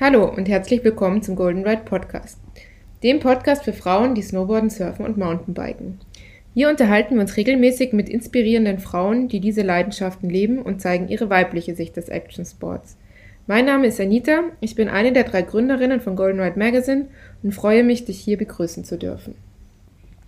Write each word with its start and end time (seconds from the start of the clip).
Hallo 0.00 0.28
und 0.28 0.48
herzlich 0.48 0.82
willkommen 0.82 1.22
zum 1.22 1.36
Golden 1.36 1.64
Ride 1.64 1.82
Podcast, 1.84 2.40
dem 3.04 3.20
Podcast 3.20 3.62
für 3.62 3.72
Frauen, 3.72 4.16
die 4.16 4.22
Snowboarden, 4.22 4.68
Surfen 4.68 5.04
und 5.04 5.16
Mountainbiken. 5.16 6.00
Hier 6.52 6.68
unterhalten 6.68 7.14
wir 7.14 7.20
uns 7.20 7.36
regelmäßig 7.36 7.92
mit 7.92 8.08
inspirierenden 8.08 8.80
Frauen, 8.80 9.28
die 9.28 9.38
diese 9.38 9.62
Leidenschaften 9.62 10.28
leben 10.28 10.58
und 10.58 10.82
zeigen 10.82 11.06
ihre 11.06 11.30
weibliche 11.30 11.76
Sicht 11.76 11.96
des 11.96 12.08
Action 12.08 12.44
Sports. 12.44 12.96
Mein 13.46 13.66
Name 13.66 13.86
ist 13.86 14.00
Anita, 14.00 14.42
ich 14.60 14.74
bin 14.74 14.88
eine 14.88 15.12
der 15.12 15.22
drei 15.22 15.42
Gründerinnen 15.42 16.00
von 16.00 16.16
Golden 16.16 16.40
Ride 16.40 16.58
Magazine 16.58 17.06
und 17.44 17.54
freue 17.54 17.84
mich, 17.84 18.04
dich 18.04 18.18
hier 18.18 18.36
begrüßen 18.36 18.82
zu 18.82 18.98
dürfen. 18.98 19.36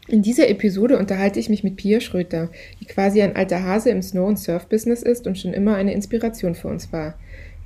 In 0.07 0.23
dieser 0.23 0.49
Episode 0.49 0.97
unterhalte 0.97 1.41
ich 1.41 1.49
mich 1.49 1.65
mit 1.65 1.75
Pia 1.75 1.99
Schröter, 1.99 2.51
die 2.81 2.85
quasi 2.85 3.21
ein 3.21 3.35
alter 3.35 3.65
Hase 3.65 3.91
im 3.91 4.03
Snow- 4.03 4.29
und 4.29 4.39
Surf-Business 4.39 5.03
ist 5.03 5.27
und 5.27 5.37
schon 5.37 5.53
immer 5.53 5.75
eine 5.75 5.93
Inspiration 5.93 6.55
für 6.55 6.69
uns 6.69 6.93
war. 6.93 7.15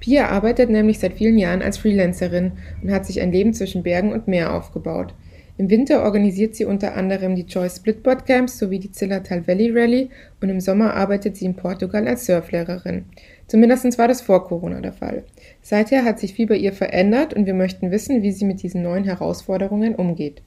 Pia 0.01 0.29
arbeitet 0.29 0.71
nämlich 0.71 0.99
seit 0.99 1.13
vielen 1.13 1.39
Jahren 1.39 1.63
als 1.63 1.77
Freelancerin 1.79 2.53
und 2.83 2.91
hat 2.91 3.05
sich 3.05 3.21
ein 3.21 3.33
Leben 3.33 3.53
zwischen 3.53 3.83
Bergen 3.83 4.13
und 4.13 4.27
Meer 4.27 4.55
aufgebaut. 4.55 5.15
Im 5.59 5.69
Winter 5.69 6.05
organisiert 6.05 6.55
sie 6.55 6.65
unter 6.65 6.97
anderem 6.97 7.37
die 7.37 7.43
Joy 7.43 7.69
Splitboard 7.69 8.25
Camps 8.25 8.59
sowie 8.59 8.79
die 8.79 8.93
Zillertal 8.93 9.47
Valley 9.47 9.71
Rally 9.71 10.09
und 10.41 10.49
im 10.49 10.59
Sommer 10.59 10.95
arbeitet 10.95 11.37
sie 11.37 11.45
in 11.45 11.55
Portugal 11.55 12.09
als 12.09 12.25
Surflehrerin. 12.25 13.05
Zumindest 13.47 13.99
war 13.99 14.09
das 14.09 14.23
vor 14.23 14.47
Corona 14.47 14.81
der 14.81 14.95
Fall. 14.95 15.25
Seither 15.61 16.07
hat 16.07 16.19
sich 16.19 16.33
viel 16.33 16.47
bei 16.47 16.57
ihr 16.57 16.73
verändert 16.73 17.35
und 17.35 17.45
wir 17.45 17.53
möchten 17.53 17.91
wissen, 17.91 18.23
wie 18.23 18.33
sie 18.33 18.47
mit 18.47 18.63
diesen 18.63 18.83
neuen 18.83 19.05
Herausforderungen 19.05 19.95
umgeht. 19.95 20.41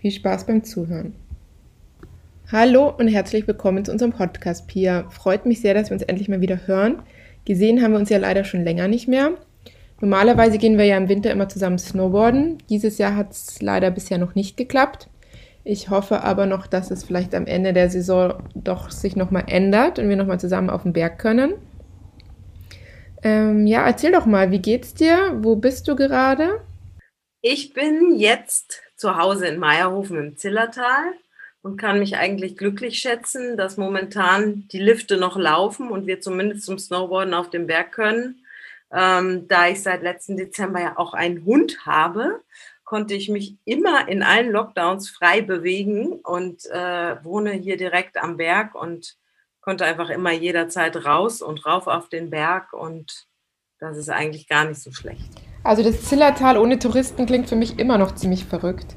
Viel 0.00 0.10
Spaß 0.10 0.44
beim 0.44 0.62
Zuhören. 0.64 1.14
Hallo 2.52 2.92
und 2.94 3.08
herzlich 3.08 3.46
willkommen 3.46 3.86
zu 3.86 3.92
unserem 3.92 4.12
Podcast, 4.12 4.66
Pia. 4.68 5.08
Freut 5.08 5.46
mich 5.46 5.62
sehr, 5.62 5.72
dass 5.72 5.88
wir 5.88 5.94
uns 5.94 6.02
endlich 6.02 6.28
mal 6.28 6.42
wieder 6.42 6.66
hören. 6.66 7.02
Gesehen 7.48 7.80
haben 7.80 7.92
wir 7.92 7.98
uns 7.98 8.10
ja 8.10 8.18
leider 8.18 8.44
schon 8.44 8.62
länger 8.62 8.88
nicht 8.88 9.08
mehr. 9.08 9.30
Normalerweise 10.02 10.58
gehen 10.58 10.76
wir 10.76 10.84
ja 10.84 10.98
im 10.98 11.08
Winter 11.08 11.30
immer 11.30 11.48
zusammen 11.48 11.78
snowboarden. 11.78 12.58
Dieses 12.68 12.98
Jahr 12.98 13.16
hat 13.16 13.32
es 13.32 13.62
leider 13.62 13.90
bisher 13.90 14.18
noch 14.18 14.34
nicht 14.34 14.58
geklappt. 14.58 15.08
Ich 15.64 15.88
hoffe 15.88 16.24
aber 16.24 16.44
noch, 16.44 16.66
dass 16.66 16.90
es 16.90 17.04
vielleicht 17.04 17.34
am 17.34 17.46
Ende 17.46 17.72
der 17.72 17.88
Saison 17.88 18.34
doch 18.54 18.90
sich 18.90 19.16
nochmal 19.16 19.44
ändert 19.46 19.98
und 19.98 20.10
wir 20.10 20.16
nochmal 20.16 20.38
zusammen 20.38 20.68
auf 20.68 20.82
den 20.82 20.92
Berg 20.92 21.18
können. 21.18 21.54
Ähm, 23.22 23.66
ja, 23.66 23.86
erzähl 23.86 24.12
doch 24.12 24.26
mal, 24.26 24.50
wie 24.50 24.60
geht's 24.60 24.92
dir? 24.92 25.38
Wo 25.40 25.56
bist 25.56 25.88
du 25.88 25.96
gerade? 25.96 26.60
Ich 27.40 27.72
bin 27.72 28.14
jetzt 28.14 28.82
zu 28.94 29.16
Hause 29.16 29.46
in 29.46 29.58
Meierhofen 29.58 30.18
im 30.18 30.36
Zillertal 30.36 31.14
und 31.62 31.76
kann 31.76 31.98
mich 31.98 32.16
eigentlich 32.16 32.56
glücklich 32.56 32.98
schätzen, 32.98 33.56
dass 33.56 33.76
momentan 33.76 34.68
die 34.68 34.78
Lifte 34.78 35.16
noch 35.16 35.36
laufen 35.36 35.90
und 35.90 36.06
wir 36.06 36.20
zumindest 36.20 36.64
zum 36.64 36.78
Snowboarden 36.78 37.34
auf 37.34 37.50
dem 37.50 37.66
Berg 37.66 37.92
können. 37.92 38.44
Ähm, 38.90 39.48
da 39.48 39.68
ich 39.68 39.82
seit 39.82 40.02
letzten 40.02 40.36
Dezember 40.36 40.80
ja 40.80 40.98
auch 40.98 41.14
einen 41.14 41.44
Hund 41.44 41.84
habe, 41.84 42.40
konnte 42.84 43.14
ich 43.14 43.28
mich 43.28 43.56
immer 43.66 44.08
in 44.08 44.22
allen 44.22 44.50
Lockdowns 44.50 45.10
frei 45.10 45.42
bewegen 45.42 46.20
und 46.20 46.64
äh, 46.70 47.22
wohne 47.22 47.52
hier 47.52 47.76
direkt 47.76 48.16
am 48.16 48.38
Berg 48.38 48.74
und 48.74 49.16
konnte 49.60 49.84
einfach 49.84 50.08
immer 50.08 50.32
jederzeit 50.32 51.04
raus 51.04 51.42
und 51.42 51.66
rauf 51.66 51.86
auf 51.86 52.08
den 52.08 52.30
Berg 52.30 52.72
und 52.72 53.26
das 53.78 53.98
ist 53.98 54.08
eigentlich 54.08 54.48
gar 54.48 54.64
nicht 54.64 54.80
so 54.80 54.90
schlecht. 54.90 55.28
Also 55.64 55.82
das 55.82 56.02
Zillertal 56.02 56.56
ohne 56.56 56.78
Touristen 56.78 57.26
klingt 57.26 57.48
für 57.48 57.56
mich 57.56 57.78
immer 57.78 57.98
noch 57.98 58.14
ziemlich 58.14 58.46
verrückt 58.46 58.96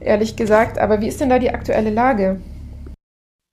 ehrlich 0.00 0.36
gesagt. 0.36 0.78
Aber 0.78 1.00
wie 1.00 1.08
ist 1.08 1.20
denn 1.20 1.30
da 1.30 1.38
die 1.38 1.50
aktuelle 1.50 1.90
Lage? 1.90 2.40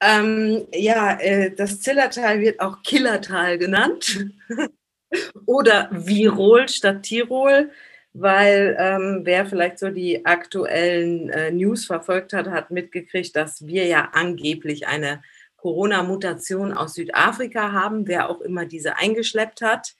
Ähm, 0.01 0.67
ja, 0.73 1.17
äh, 1.19 1.51
das 1.55 1.79
Zillertal 1.81 2.41
wird 2.41 2.59
auch 2.59 2.83
Killertal 2.83 3.57
genannt 3.57 4.25
oder 5.45 5.89
Virol 5.91 6.67
statt 6.67 7.03
Tirol, 7.03 7.71
weil 8.13 8.75
ähm, 8.79 9.21
wer 9.23 9.45
vielleicht 9.45 9.79
so 9.79 9.89
die 9.89 10.25
aktuellen 10.25 11.29
äh, 11.29 11.51
News 11.51 11.85
verfolgt 11.85 12.33
hat, 12.33 12.47
hat 12.47 12.71
mitgekriegt, 12.71 13.35
dass 13.35 13.65
wir 13.65 13.85
ja 13.85 14.09
angeblich 14.13 14.87
eine 14.87 15.21
Corona-Mutation 15.57 16.73
aus 16.73 16.93
Südafrika 16.93 17.71
haben, 17.71 18.07
wer 18.07 18.29
auch 18.29 18.41
immer 18.41 18.65
diese 18.65 18.97
eingeschleppt 18.97 19.61
hat. 19.61 19.95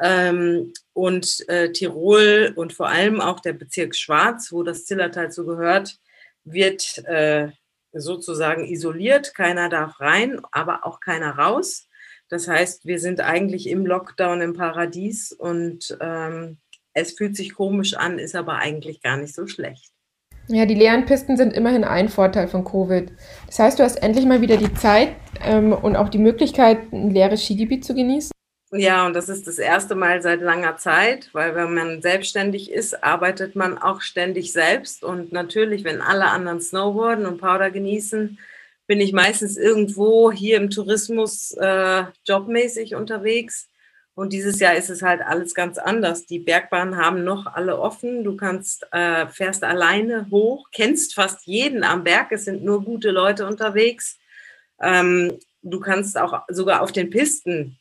Ähm, 0.00 0.72
und 1.00 1.48
äh, 1.48 1.72
Tirol 1.72 2.52
und 2.56 2.74
vor 2.74 2.88
allem 2.88 3.22
auch 3.22 3.40
der 3.40 3.54
Bezirk 3.54 3.96
Schwarz, 3.96 4.52
wo 4.52 4.62
das 4.62 4.84
Zillertal 4.84 5.32
zu 5.32 5.46
gehört, 5.46 5.96
wird 6.44 6.98
äh, 7.06 7.48
sozusagen 7.94 8.66
isoliert. 8.66 9.34
Keiner 9.34 9.70
darf 9.70 9.98
rein, 10.00 10.42
aber 10.52 10.84
auch 10.84 11.00
keiner 11.00 11.38
raus. 11.38 11.88
Das 12.28 12.48
heißt, 12.48 12.84
wir 12.84 12.98
sind 12.98 13.22
eigentlich 13.22 13.66
im 13.66 13.86
Lockdown 13.86 14.42
im 14.42 14.52
Paradies 14.52 15.32
und 15.32 15.96
ähm, 16.02 16.58
es 16.92 17.12
fühlt 17.12 17.34
sich 17.34 17.54
komisch 17.54 17.94
an, 17.94 18.18
ist 18.18 18.36
aber 18.36 18.56
eigentlich 18.56 19.00
gar 19.00 19.16
nicht 19.16 19.34
so 19.34 19.46
schlecht. 19.46 19.90
Ja, 20.48 20.66
die 20.66 20.74
leeren 20.74 21.06
Pisten 21.06 21.38
sind 21.38 21.54
immerhin 21.54 21.84
ein 21.84 22.10
Vorteil 22.10 22.46
von 22.46 22.64
Covid. 22.64 23.10
Das 23.46 23.58
heißt, 23.58 23.78
du 23.78 23.84
hast 23.84 23.96
endlich 24.02 24.26
mal 24.26 24.42
wieder 24.42 24.58
die 24.58 24.74
Zeit 24.74 25.16
ähm, 25.42 25.72
und 25.72 25.96
auch 25.96 26.10
die 26.10 26.18
Möglichkeit, 26.18 26.92
ein 26.92 27.10
leeres 27.10 27.42
Skigebiet 27.42 27.86
zu 27.86 27.94
genießen? 27.94 28.32
Ja, 28.72 29.04
und 29.06 29.14
das 29.14 29.28
ist 29.28 29.48
das 29.48 29.58
erste 29.58 29.96
Mal 29.96 30.22
seit 30.22 30.40
langer 30.42 30.76
Zeit, 30.76 31.30
weil 31.32 31.56
wenn 31.56 31.74
man 31.74 32.02
selbstständig 32.02 32.70
ist, 32.70 33.02
arbeitet 33.02 33.56
man 33.56 33.76
auch 33.78 34.00
ständig 34.00 34.52
selbst. 34.52 35.02
Und 35.02 35.32
natürlich, 35.32 35.82
wenn 35.82 36.00
alle 36.00 36.26
anderen 36.26 36.60
Snowboarden 36.60 37.26
und 37.26 37.38
Powder 37.38 37.72
genießen, 37.72 38.38
bin 38.86 39.00
ich 39.00 39.12
meistens 39.12 39.56
irgendwo 39.56 40.30
hier 40.30 40.56
im 40.56 40.70
Tourismus 40.70 41.52
äh, 41.52 42.04
jobmäßig 42.24 42.94
unterwegs. 42.94 43.68
Und 44.14 44.32
dieses 44.32 44.60
Jahr 44.60 44.76
ist 44.76 44.90
es 44.90 45.02
halt 45.02 45.20
alles 45.22 45.54
ganz 45.54 45.76
anders. 45.78 46.26
Die 46.26 46.38
Bergbahnen 46.38 46.96
haben 46.96 47.24
noch 47.24 47.46
alle 47.46 47.78
offen. 47.78 48.22
Du 48.22 48.36
kannst, 48.36 48.86
äh, 48.92 49.26
fährst 49.28 49.64
alleine 49.64 50.28
hoch, 50.30 50.68
kennst 50.70 51.14
fast 51.14 51.44
jeden 51.46 51.82
am 51.82 52.04
Berg. 52.04 52.30
Es 52.30 52.44
sind 52.44 52.62
nur 52.64 52.84
gute 52.84 53.10
Leute 53.10 53.46
unterwegs. 53.46 54.18
Ähm, 54.80 55.38
du 55.62 55.80
kannst 55.80 56.16
auch 56.18 56.42
sogar 56.48 56.82
auf 56.82 56.92
den 56.92 57.10
Pisten 57.10 57.78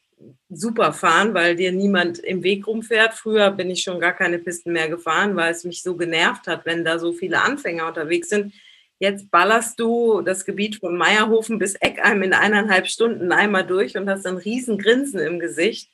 super 0.50 0.94
fahren, 0.94 1.34
weil 1.34 1.56
dir 1.56 1.72
niemand 1.72 2.20
im 2.20 2.44
Weg 2.44 2.68
rumfährt. 2.68 3.14
Früher 3.14 3.52
bin 3.52 3.70
ich 3.70 3.84
schon 3.84 4.00
gar 4.00 4.14
keine 4.14 4.40
Pisten 4.40 4.74
mehr 4.74 4.90
gefahren, 4.90 5.36
weil 5.36 5.52
es 5.52 5.64
mich 5.64 5.84
so 5.84 5.96
genervt 5.96 6.48
hat, 6.48 6.66
wenn 6.66 6.84
da 6.84 7.00
so 7.00 7.14
viele 7.14 7.42
Anfänger 7.42 7.88
unterwegs 7.88 8.30
sind. 8.30 8.54
Jetzt 9.00 9.32
ballerst 9.32 9.80
du 9.80 10.22
das 10.22 10.44
Gebiet 10.44 10.78
von 10.78 10.98
Meierhofen 10.98 11.58
bis 11.58 11.76
Eckheim 11.76 12.22
in 12.22 12.34
eineinhalb 12.34 12.88
Stunden 12.88 13.32
einmal 13.32 13.66
durch 13.66 13.96
und 13.96 14.10
hast 14.10 14.26
ein 14.28 14.36
riesen 14.36 14.78
Grinsen 14.78 15.20
im 15.20 15.40
Gesicht. 15.40 15.90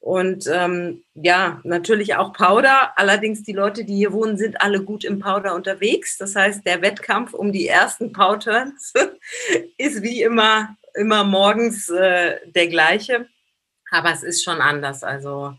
Und 0.00 0.48
ähm, 0.52 1.04
ja, 1.14 1.60
natürlich 1.62 2.16
auch 2.16 2.32
Powder. 2.32 2.92
Allerdings 2.98 3.44
die 3.44 3.52
Leute, 3.52 3.84
die 3.84 3.94
hier 3.94 4.12
wohnen, 4.12 4.36
sind 4.36 4.60
alle 4.60 4.82
gut 4.82 5.04
im 5.04 5.20
Powder 5.20 5.54
unterwegs. 5.54 6.18
Das 6.18 6.34
heißt, 6.34 6.66
der 6.66 6.82
Wettkampf 6.82 7.32
um 7.32 7.52
die 7.52 7.68
ersten 7.68 8.12
Powturns 8.12 8.92
ist 9.78 10.02
wie 10.02 10.22
immer, 10.22 10.76
immer 10.94 11.22
morgens 11.22 11.88
äh, 11.88 12.36
der 12.50 12.66
gleiche. 12.66 13.28
Aber 13.92 14.10
es 14.10 14.22
ist 14.22 14.42
schon 14.42 14.60
anders. 14.60 15.04
Also 15.04 15.54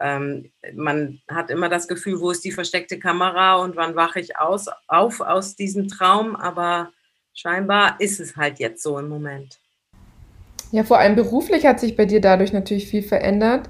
ähm, 0.00 0.50
man 0.74 1.20
hat 1.28 1.50
immer 1.50 1.68
das 1.68 1.88
Gefühl, 1.88 2.20
wo 2.20 2.30
ist 2.30 2.44
die 2.44 2.52
versteckte 2.52 2.98
Kamera 2.98 3.56
und 3.56 3.76
wann 3.76 3.96
wache 3.96 4.20
ich 4.20 4.38
aus, 4.38 4.66
auf 4.86 5.20
aus 5.20 5.56
diesem 5.56 5.88
Traum. 5.88 6.36
Aber 6.36 6.92
scheinbar 7.34 7.96
ist 7.98 8.20
es 8.20 8.36
halt 8.36 8.60
jetzt 8.60 8.82
so 8.82 8.98
im 8.98 9.08
Moment. 9.08 9.58
Ja, 10.70 10.84
vor 10.84 10.98
allem 10.98 11.16
beruflich 11.16 11.66
hat 11.66 11.80
sich 11.80 11.96
bei 11.96 12.06
dir 12.06 12.20
dadurch 12.20 12.52
natürlich 12.52 12.86
viel 12.86 13.02
verändert. 13.02 13.68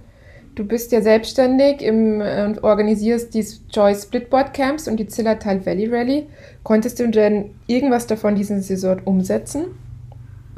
Du 0.55 0.65
bist 0.65 0.93
ja 0.93 1.01
selbstständig 1.01 1.83
äh, 1.83 1.91
und 2.45 2.63
organisierst 2.63 3.33
die 3.33 3.47
Joy 3.73 3.95
Splitboard 3.95 4.53
Camps 4.53 4.87
und 4.87 4.99
die 4.99 5.07
Zillertal 5.07 5.65
Valley 5.65 5.87
Rally. 5.87 6.27
Konntest 6.63 7.01
du 7.01 7.09
denn 7.09 7.55
irgendwas 7.67 8.07
davon 8.07 8.35
diesen 8.35 8.61
Saison 8.61 9.01
umsetzen? 9.07 9.79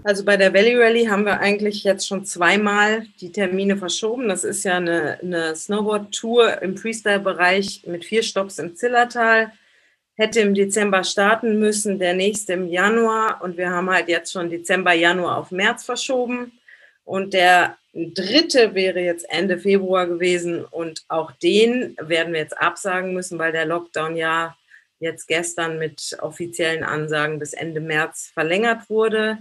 Also 0.06 0.22
bei 0.22 0.36
der 0.36 0.52
Valley 0.52 0.76
Rally 0.76 1.06
haben 1.06 1.24
wir 1.24 1.40
eigentlich 1.40 1.82
jetzt 1.82 2.06
schon 2.06 2.26
zweimal 2.26 3.06
die 3.22 3.32
Termine 3.32 3.78
verschoben. 3.78 4.28
Das 4.28 4.44
ist 4.44 4.62
ja 4.62 4.76
eine, 4.76 5.18
eine 5.22 5.56
Snowboard-Tour 5.56 6.60
im 6.60 6.76
Freestyle-Bereich 6.76 7.84
mit 7.86 8.04
vier 8.04 8.22
Stops 8.22 8.58
im 8.58 8.76
Zillertal. 8.76 9.50
Hätte 10.14 10.40
im 10.40 10.52
Dezember 10.52 11.04
starten 11.04 11.58
müssen, 11.58 11.98
der 11.98 12.12
nächste 12.12 12.52
im 12.52 12.68
Januar. 12.68 13.40
Und 13.42 13.56
wir 13.56 13.70
haben 13.70 13.88
halt 13.88 14.08
jetzt 14.08 14.30
schon 14.30 14.50
Dezember, 14.50 14.92
Januar 14.92 15.38
auf 15.38 15.50
März 15.50 15.84
verschoben. 15.84 16.52
Und 17.04 17.32
der 17.32 17.78
dritte 17.94 18.74
wäre 18.74 19.00
jetzt 19.00 19.24
Ende 19.30 19.56
Februar 19.56 20.06
gewesen. 20.06 20.66
Und 20.66 21.06
auch 21.08 21.32
den 21.32 21.96
werden 21.98 22.34
wir 22.34 22.40
jetzt 22.40 22.60
absagen 22.60 23.14
müssen, 23.14 23.38
weil 23.38 23.52
der 23.52 23.64
Lockdown 23.64 24.16
ja 24.16 24.54
jetzt 24.98 25.28
gestern 25.28 25.78
mit 25.78 26.14
offiziellen 26.20 26.84
Ansagen 26.84 27.38
bis 27.38 27.54
Ende 27.54 27.80
März 27.80 28.30
verlängert 28.34 28.90
wurde. 28.90 29.38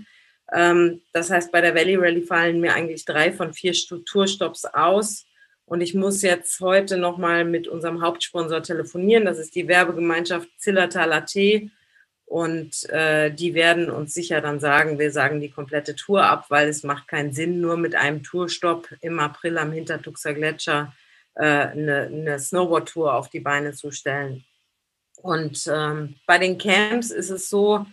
Ähm, 0.51 1.01
das 1.13 1.29
heißt, 1.29 1.51
bei 1.51 1.61
der 1.61 1.75
Valley 1.75 1.95
Rally 1.95 2.21
fallen 2.21 2.59
mir 2.59 2.73
eigentlich 2.73 3.05
drei 3.05 3.31
von 3.31 3.53
vier 3.53 3.73
Strukturstops 3.73 4.65
aus. 4.65 5.25
Und 5.65 5.81
ich 5.81 5.93
muss 5.93 6.21
jetzt 6.21 6.59
heute 6.59 6.97
nochmal 6.97 7.45
mit 7.45 7.67
unserem 7.67 8.01
Hauptsponsor 8.01 8.61
telefonieren. 8.61 9.25
Das 9.25 9.39
ist 9.39 9.55
die 9.55 9.67
Werbegemeinschaft 9.67 10.49
Zillertal 10.57 11.13
AT. 11.13 11.35
Und 12.25 12.89
äh, 12.89 13.31
die 13.31 13.53
werden 13.53 13.89
uns 13.89 14.13
sicher 14.13 14.41
dann 14.41 14.59
sagen, 14.59 14.97
wir 14.97 15.11
sagen 15.11 15.39
die 15.39 15.51
komplette 15.51 15.95
Tour 15.95 16.23
ab, 16.23 16.45
weil 16.49 16.67
es 16.67 16.83
macht 16.83 17.07
keinen 17.07 17.33
Sinn, 17.33 17.61
nur 17.61 17.77
mit 17.77 17.95
einem 17.95 18.23
Tourstopp 18.23 18.89
im 19.01 19.19
April 19.19 19.57
am 19.57 19.71
Hintertuxer 19.71 20.33
Gletscher 20.33 20.93
äh, 21.35 21.43
eine, 21.43 22.09
eine 22.11 22.39
Snowboard-Tour 22.39 23.13
auf 23.13 23.29
die 23.29 23.39
Beine 23.39 23.73
zu 23.73 23.91
stellen. 23.91 24.43
Und 25.21 25.69
ähm, 25.71 26.15
bei 26.25 26.37
den 26.37 26.57
Camps 26.57 27.11
ist 27.11 27.29
es 27.29 27.49
so, 27.49 27.85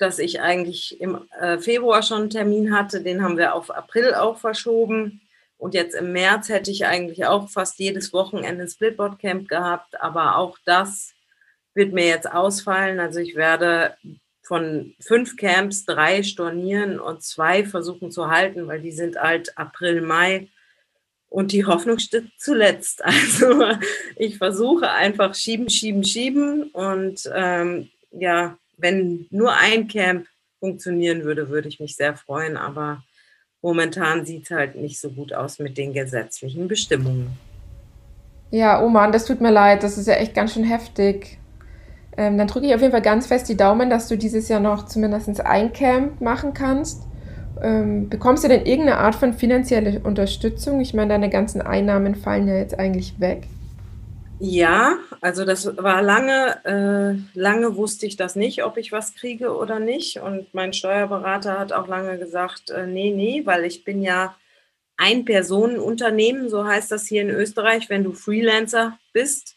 dass 0.00 0.18
ich 0.18 0.40
eigentlich 0.40 1.00
im 1.00 1.26
äh, 1.40 1.58
Februar 1.58 2.02
schon 2.02 2.22
einen 2.22 2.30
Termin 2.30 2.74
hatte, 2.74 3.02
den 3.02 3.22
haben 3.22 3.36
wir 3.36 3.54
auf 3.54 3.70
April 3.70 4.14
auch 4.14 4.38
verschoben. 4.38 5.20
Und 5.58 5.74
jetzt 5.74 5.94
im 5.94 6.12
März 6.12 6.48
hätte 6.48 6.70
ich 6.70 6.86
eigentlich 6.86 7.26
auch 7.26 7.50
fast 7.50 7.78
jedes 7.78 8.12
Wochenende 8.14 8.64
ein 8.64 8.68
Splitboard-Camp 8.68 9.46
gehabt, 9.46 10.00
aber 10.00 10.36
auch 10.36 10.56
das 10.64 11.12
wird 11.74 11.92
mir 11.92 12.06
jetzt 12.06 12.30
ausfallen. 12.30 12.98
Also 12.98 13.20
ich 13.20 13.36
werde 13.36 13.94
von 14.42 14.94
fünf 15.00 15.36
Camps 15.36 15.84
drei 15.84 16.22
stornieren 16.22 16.98
und 16.98 17.22
zwei 17.22 17.64
versuchen 17.64 18.10
zu 18.10 18.30
halten, 18.30 18.66
weil 18.66 18.80
die 18.80 18.92
sind 18.92 19.16
halt 19.16 19.56
April, 19.58 20.00
Mai. 20.00 20.48
Und 21.28 21.52
die 21.52 21.64
Hoffnung 21.66 21.98
steht 21.98 22.26
zuletzt. 22.38 23.02
Also 23.04 23.64
ich 24.16 24.38
versuche 24.38 24.90
einfach 24.90 25.34
schieben, 25.34 25.68
schieben, 25.68 26.04
schieben. 26.04 26.64
Und 26.70 27.30
ähm, 27.32 27.90
ja, 28.10 28.58
wenn 28.80 29.26
nur 29.30 29.52
ein 29.54 29.88
Camp 29.88 30.26
funktionieren 30.58 31.24
würde, 31.24 31.48
würde 31.48 31.68
ich 31.68 31.80
mich 31.80 31.96
sehr 31.96 32.16
freuen. 32.16 32.56
Aber 32.56 33.02
momentan 33.62 34.24
sieht 34.24 34.44
es 34.44 34.50
halt 34.50 34.76
nicht 34.76 35.00
so 35.00 35.10
gut 35.10 35.32
aus 35.32 35.58
mit 35.58 35.76
den 35.78 35.92
gesetzlichen 35.92 36.68
Bestimmungen. 36.68 37.38
Ja, 38.50 38.82
oh 38.82 38.88
Mann, 38.88 39.12
das 39.12 39.26
tut 39.26 39.40
mir 39.40 39.52
leid. 39.52 39.82
Das 39.82 39.96
ist 39.96 40.08
ja 40.08 40.14
echt 40.14 40.34
ganz 40.34 40.54
schön 40.54 40.64
heftig. 40.64 41.38
Ähm, 42.16 42.36
dann 42.36 42.48
drücke 42.48 42.66
ich 42.66 42.74
auf 42.74 42.80
jeden 42.80 42.92
Fall 42.92 43.02
ganz 43.02 43.26
fest 43.26 43.48
die 43.48 43.56
Daumen, 43.56 43.88
dass 43.88 44.08
du 44.08 44.18
dieses 44.18 44.48
Jahr 44.48 44.60
noch 44.60 44.86
zumindest 44.86 45.40
ein 45.40 45.72
Camp 45.72 46.20
machen 46.20 46.52
kannst. 46.52 47.04
Ähm, 47.62 48.08
bekommst 48.08 48.42
du 48.42 48.48
denn 48.48 48.66
irgendeine 48.66 48.98
Art 48.98 49.14
von 49.14 49.32
finanzielle 49.32 50.00
Unterstützung? 50.00 50.80
Ich 50.80 50.94
meine, 50.94 51.10
deine 51.10 51.30
ganzen 51.30 51.60
Einnahmen 51.60 52.14
fallen 52.14 52.48
ja 52.48 52.56
jetzt 52.56 52.78
eigentlich 52.78 53.20
weg. 53.20 53.46
Ja, 54.42 54.98
also 55.20 55.44
das 55.44 55.76
war 55.76 56.00
lange, 56.00 56.64
äh, 56.64 57.38
lange 57.38 57.76
wusste 57.76 58.06
ich 58.06 58.16
das 58.16 58.36
nicht, 58.36 58.64
ob 58.64 58.78
ich 58.78 58.90
was 58.90 59.14
kriege 59.14 59.54
oder 59.54 59.80
nicht. 59.80 60.16
Und 60.18 60.54
mein 60.54 60.72
Steuerberater 60.72 61.58
hat 61.58 61.74
auch 61.74 61.86
lange 61.88 62.18
gesagt, 62.18 62.70
äh, 62.70 62.86
nee, 62.86 63.12
nee, 63.12 63.42
weil 63.44 63.66
ich 63.66 63.84
bin 63.84 64.00
ja 64.00 64.34
ein 64.96 65.26
Personenunternehmen, 65.26 66.48
so 66.48 66.64
heißt 66.64 66.90
das 66.90 67.06
hier 67.06 67.20
in 67.20 67.28
Österreich, 67.30 67.90
wenn 67.90 68.02
du 68.02 68.14
Freelancer 68.14 68.98
bist. 69.12 69.56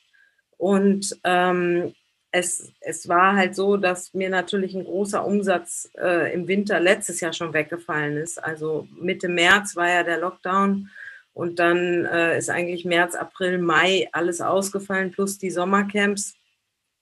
Und 0.57 1.17
ähm, 1.23 1.93
es, 2.31 2.73
es 2.81 3.07
war 3.07 3.37
halt 3.37 3.55
so, 3.55 3.77
dass 3.77 4.13
mir 4.13 4.29
natürlich 4.29 4.73
ein 4.75 4.83
großer 4.83 5.25
Umsatz 5.25 5.89
äh, 5.97 6.33
im 6.33 6.49
Winter 6.49 6.81
letztes 6.81 7.21
Jahr 7.21 7.31
schon 7.31 7.53
weggefallen 7.53 8.17
ist. 8.17 8.43
Also 8.43 8.87
Mitte 8.99 9.29
März 9.29 9.77
war 9.77 9.87
ja 9.87 10.03
der 10.03 10.17
Lockdown 10.17 10.89
und 11.33 11.57
dann 11.59 12.05
äh, 12.05 12.37
ist 12.37 12.49
eigentlich 12.49 12.85
März, 12.85 13.15
April, 13.15 13.57
Mai 13.57 14.07
alles 14.11 14.39
ausgefallen, 14.39 15.11
plus 15.11 15.37
die 15.37 15.49
Sommercamps. 15.49 16.35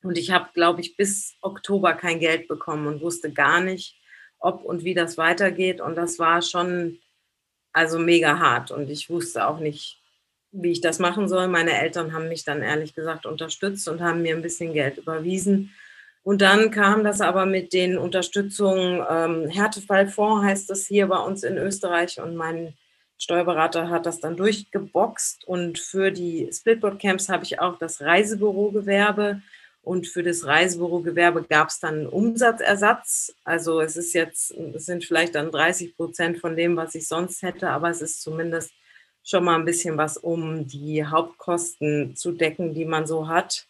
Und 0.03 0.17
ich 0.17 0.31
habe, 0.31 0.49
glaube 0.53 0.81
ich, 0.81 0.95
bis 0.95 1.35
Oktober 1.41 1.93
kein 1.93 2.19
Geld 2.19 2.47
bekommen 2.47 2.87
und 2.87 3.01
wusste 3.01 3.31
gar 3.31 3.61
nicht, 3.61 3.95
ob 4.39 4.63
und 4.63 4.83
wie 4.83 4.93
das 4.93 5.17
weitergeht. 5.17 5.81
Und 5.81 5.95
das 5.95 6.17
war 6.17 6.41
schon 6.41 6.99
also 7.73 7.99
mega 7.99 8.39
hart. 8.39 8.71
Und 8.71 8.89
ich 8.89 9.09
wusste 9.09 9.45
auch 9.47 9.59
nicht, 9.59 10.01
wie 10.51 10.71
ich 10.71 10.81
das 10.81 10.99
machen 10.99 11.27
soll. 11.27 11.47
Meine 11.47 11.77
Eltern 11.77 12.13
haben 12.13 12.29
mich 12.29 12.45
dann 12.45 12.61
ehrlich 12.61 12.95
gesagt 12.95 13.25
unterstützt 13.25 13.87
und 13.87 14.01
haben 14.01 14.21
mir 14.21 14.35
ein 14.35 14.41
bisschen 14.41 14.73
Geld 14.73 14.97
überwiesen. 14.97 15.73
Und 16.23 16.41
dann 16.41 16.71
kam 16.71 17.03
das 17.03 17.19
aber 17.19 17.45
mit 17.45 17.73
den 17.73 17.97
Unterstützungen, 17.97 19.03
ähm, 19.09 19.49
Härtefallfonds 19.49 20.45
heißt 20.45 20.69
das 20.69 20.85
hier 20.85 21.07
bei 21.07 21.17
uns 21.17 21.43
in 21.43 21.57
Österreich. 21.57 22.21
Und 22.21 22.35
mein 22.35 22.75
Steuerberater 23.21 23.89
hat 23.89 24.07
das 24.07 24.19
dann 24.19 24.35
durchgeboxt 24.35 25.47
und 25.47 25.77
für 25.77 26.09
die 26.09 26.49
Splitboard-Camps 26.51 27.29
habe 27.29 27.43
ich 27.43 27.59
auch 27.59 27.77
das 27.77 28.01
Reisebürogewerbe 28.01 29.43
und 29.83 30.07
für 30.07 30.23
das 30.23 30.43
Reisebürogewerbe 30.43 31.43
gab 31.43 31.69
es 31.69 31.79
dann 31.79 32.07
Umsatzersatz. 32.07 33.35
Also 33.43 33.79
es 33.79 33.95
ist 33.95 34.13
jetzt, 34.13 34.49
es 34.49 34.87
sind 34.87 35.05
vielleicht 35.05 35.35
dann 35.35 35.51
30 35.51 35.95
Prozent 35.95 36.39
von 36.39 36.55
dem, 36.55 36.75
was 36.75 36.95
ich 36.95 37.07
sonst 37.07 37.43
hätte, 37.43 37.69
aber 37.69 37.91
es 37.91 38.01
ist 38.01 38.23
zumindest 38.23 38.71
schon 39.23 39.43
mal 39.43 39.53
ein 39.53 39.65
bisschen 39.65 39.97
was, 39.97 40.17
um 40.17 40.65
die 40.65 41.05
Hauptkosten 41.05 42.15
zu 42.15 42.31
decken, 42.31 42.73
die 42.73 42.85
man 42.85 43.05
so 43.05 43.27
hat. 43.27 43.67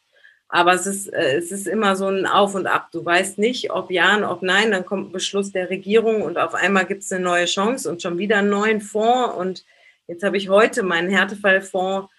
Aber 0.54 0.74
es 0.74 0.86
ist, 0.86 1.08
äh, 1.08 1.38
es 1.38 1.52
ist 1.52 1.66
immer 1.66 1.96
so 1.96 2.08
ein 2.08 2.26
Auf 2.26 2.56
und 2.56 2.68
Ab. 2.68 2.90
Du 2.92 3.04
weißt 3.04 3.38
nicht, 3.38 3.72
ob 3.72 3.90
ja 3.90 4.18
und 4.18 4.26
ob 4.26 4.44
nein. 4.44 4.72
Dann 4.72 4.86
kommt 4.86 5.10
ein 5.10 5.12
Beschluss 5.14 5.54
der 5.54 5.70
Regierung 5.70 6.22
und 6.22 6.38
auf 6.38 6.54
einmal 6.54 6.86
gibt 6.86 7.04
es 7.04 7.12
eine 7.12 7.24
neue 7.24 7.46
Chance 7.46 7.90
und 7.90 8.02
schon 8.02 8.18
wieder 8.18 8.40
einen 8.40 8.50
neuen 8.50 8.82
Fonds. 8.82 9.34
Und 9.36 9.66
jetzt 10.08 10.24
habe 10.24 10.36
ich 10.36 10.50
heute 10.50 10.84
meinen 10.84 11.10
Härtefallfonds 11.10 12.10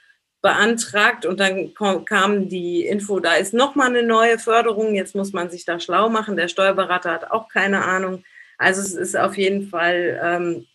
beantragt 0.40 1.26
und 1.26 1.40
dann 1.40 1.72
kam 2.06 2.48
die 2.48 2.86
Info, 2.86 3.20
da 3.20 3.34
ist 3.34 3.54
nochmal 3.54 3.88
eine 3.88 4.02
neue 4.02 4.38
Förderung. 4.38 4.94
Jetzt 4.94 5.14
muss 5.14 5.34
man 5.34 5.50
sich 5.50 5.66
da 5.66 5.78
schlau 5.78 6.08
machen. 6.08 6.36
Der 6.36 6.48
Steuerberater 6.48 7.12
hat 7.12 7.30
auch 7.30 7.48
keine 7.48 7.84
Ahnung. 7.84 8.24
Also 8.56 8.80
es 8.80 8.94
ist 8.94 9.16
auf 9.16 9.36
jeden 9.36 9.68
Fall 9.68 10.20
ähm, 10.24 10.66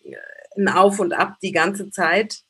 ein 0.56 0.70
Auf 0.70 1.00
und 1.00 1.14
Ab 1.14 1.38
die 1.42 1.52
ganze 1.52 1.90
Zeit. 1.90 2.44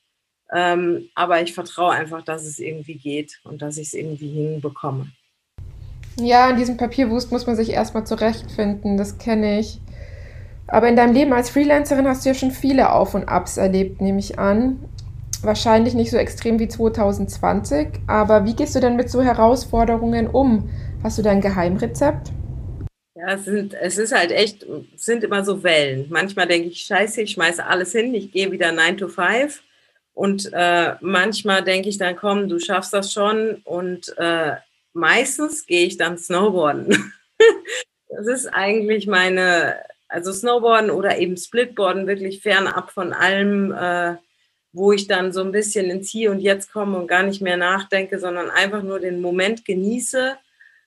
Ähm, 0.53 1.09
aber 1.15 1.41
ich 1.41 1.53
vertraue 1.53 1.91
einfach, 1.91 2.23
dass 2.23 2.43
es 2.43 2.59
irgendwie 2.59 2.95
geht 2.95 3.39
und 3.43 3.61
dass 3.61 3.77
ich 3.77 3.87
es 3.87 3.93
irgendwie 3.93 4.29
hinbekomme. 4.29 5.07
Ja, 6.19 6.49
in 6.49 6.57
diesem 6.57 6.77
Papierwust 6.77 7.31
muss 7.31 7.45
man 7.45 7.55
sich 7.55 7.69
erstmal 7.69 8.05
zurechtfinden, 8.05 8.97
das 8.97 9.17
kenne 9.17 9.59
ich. 9.59 9.79
Aber 10.67 10.89
in 10.89 10.95
deinem 10.95 11.13
Leben 11.13 11.31
als 11.31 11.49
Freelancerin 11.49 12.07
hast 12.07 12.25
du 12.25 12.29
ja 12.29 12.35
schon 12.35 12.51
viele 12.51 12.91
Auf 12.91 13.13
und 13.13 13.25
Abs 13.29 13.57
erlebt, 13.57 14.01
nehme 14.01 14.19
ich 14.19 14.39
an. 14.39 14.79
Wahrscheinlich 15.41 15.93
nicht 15.93 16.09
so 16.09 16.17
extrem 16.17 16.59
wie 16.59 16.67
2020, 16.67 17.89
aber 18.07 18.45
wie 18.45 18.55
gehst 18.55 18.75
du 18.75 18.79
denn 18.79 18.95
mit 18.95 19.09
so 19.09 19.21
Herausforderungen 19.21 20.27
um? 20.27 20.69
Hast 21.03 21.19
du 21.19 21.21
da 21.21 21.29
ein 21.29 21.41
Geheimrezept? 21.41 22.31
Ja, 23.15 23.33
es, 23.33 23.45
sind, 23.45 23.75
es 23.75 23.97
ist 23.97 24.13
halt 24.13 24.31
echt, 24.31 24.65
es 24.95 25.05
sind 25.05 25.23
immer 25.23 25.45
so 25.45 25.63
Wellen. 25.63 26.07
Manchmal 26.09 26.47
denke 26.47 26.69
ich, 26.69 26.81
scheiße, 26.81 27.21
ich 27.21 27.31
schmeiße 27.31 27.63
alles 27.65 27.91
hin, 27.91 28.13
ich 28.15 28.31
gehe 28.31 28.51
wieder 28.51 28.71
9 28.71 28.97
to 28.97 29.07
5. 29.07 29.61
Und 30.17 30.51
äh, 30.51 30.95
manchmal 30.99 31.63
denke 31.63 31.89
ich 31.89 31.99
dann, 31.99 32.15
komm, 32.15 32.49
du 32.49 32.57
schaffst 32.57 32.91
das 32.91 33.13
schon. 33.13 33.61
Und 33.65 34.17
äh, 34.17 34.53
meistens 34.93 35.67
gehe 35.67 35.85
ich 35.85 35.97
dann 35.97 36.17
Snowboarden. 36.17 37.13
das 38.09 38.25
ist 38.25 38.47
eigentlich 38.47 39.05
meine, 39.05 39.75
also 40.07 40.33
Snowboarden 40.33 40.89
oder 40.89 41.19
eben 41.19 41.37
Splitboarden 41.37 42.07
wirklich 42.07 42.41
fernab 42.41 42.89
von 42.89 43.13
allem, 43.13 43.71
äh, 43.71 44.15
wo 44.71 44.91
ich 44.91 45.05
dann 45.05 45.31
so 45.31 45.43
ein 45.43 45.51
bisschen 45.51 45.91
ins 45.91 46.09
Hier 46.09 46.31
und 46.31 46.39
Jetzt 46.39 46.73
komme 46.73 46.97
und 46.97 47.05
gar 47.05 47.21
nicht 47.21 47.43
mehr 47.43 47.57
nachdenke, 47.57 48.17
sondern 48.17 48.49
einfach 48.49 48.81
nur 48.81 48.99
den 48.99 49.21
Moment 49.21 49.65
genieße 49.65 50.35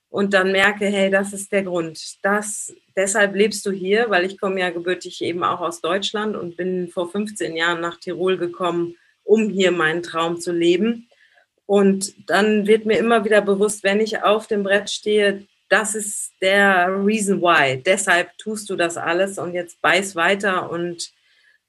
und 0.09 0.35
dann 0.35 0.51
merke, 0.51 0.87
hey, 0.87 1.09
das 1.09 1.33
ist 1.33 1.53
der 1.53 1.63
Grund. 1.63 2.19
Das, 2.25 2.75
deshalb 2.97 3.37
lebst 3.37 3.65
du 3.65 3.71
hier, 3.71 4.11
weil 4.11 4.25
ich 4.25 4.41
komme 4.41 4.59
ja 4.59 4.71
gebürtig 4.71 5.23
eben 5.23 5.45
auch 5.45 5.61
aus 5.61 5.81
Deutschland 5.81 6.35
und 6.35 6.57
bin 6.57 6.89
vor 6.89 7.09
15 7.09 7.55
Jahren 7.55 7.81
nach 7.81 8.01
Tirol 8.01 8.37
gekommen, 8.37 8.97
um 9.25 9.49
hier 9.49 9.73
meinen 9.73 10.03
Traum 10.03 10.41
zu 10.41 10.53
leben. 10.53 11.09
Und 11.67 12.29
dann 12.29 12.67
wird 12.67 12.85
mir 12.85 12.99
immer 12.99 13.25
wieder 13.25 13.43
bewusst, 13.43 13.85
wenn 13.85 14.01
ich 14.01 14.23
auf 14.23 14.47
dem 14.49 14.65
Brett 14.65 14.91
stehe, 14.91 15.47
das 15.69 15.95
ist 15.95 16.33
der 16.43 16.89
Reason 16.89 17.41
why. 17.41 17.81
Deshalb 17.81 18.37
tust 18.39 18.69
du 18.69 18.77
das 18.77 18.97
alles 18.97 19.39
und 19.39 19.55
jetzt 19.55 19.81
beiß 19.81 20.17
weiter. 20.17 20.69
Und 20.69 21.13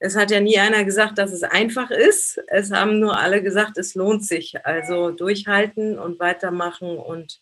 es 0.00 0.16
hat 0.16 0.32
ja 0.32 0.40
nie 0.40 0.58
einer 0.58 0.84
gesagt, 0.84 1.18
dass 1.18 1.32
es 1.32 1.44
einfach 1.44 1.92
ist. 1.92 2.42
Es 2.48 2.72
haben 2.72 2.98
nur 2.98 3.16
alle 3.16 3.42
gesagt, 3.42 3.78
es 3.78 3.94
lohnt 3.94 4.26
sich. 4.26 4.66
Also 4.66 5.12
durchhalten 5.12 5.96
und 6.00 6.18
weitermachen 6.18 6.98
und 6.98 7.40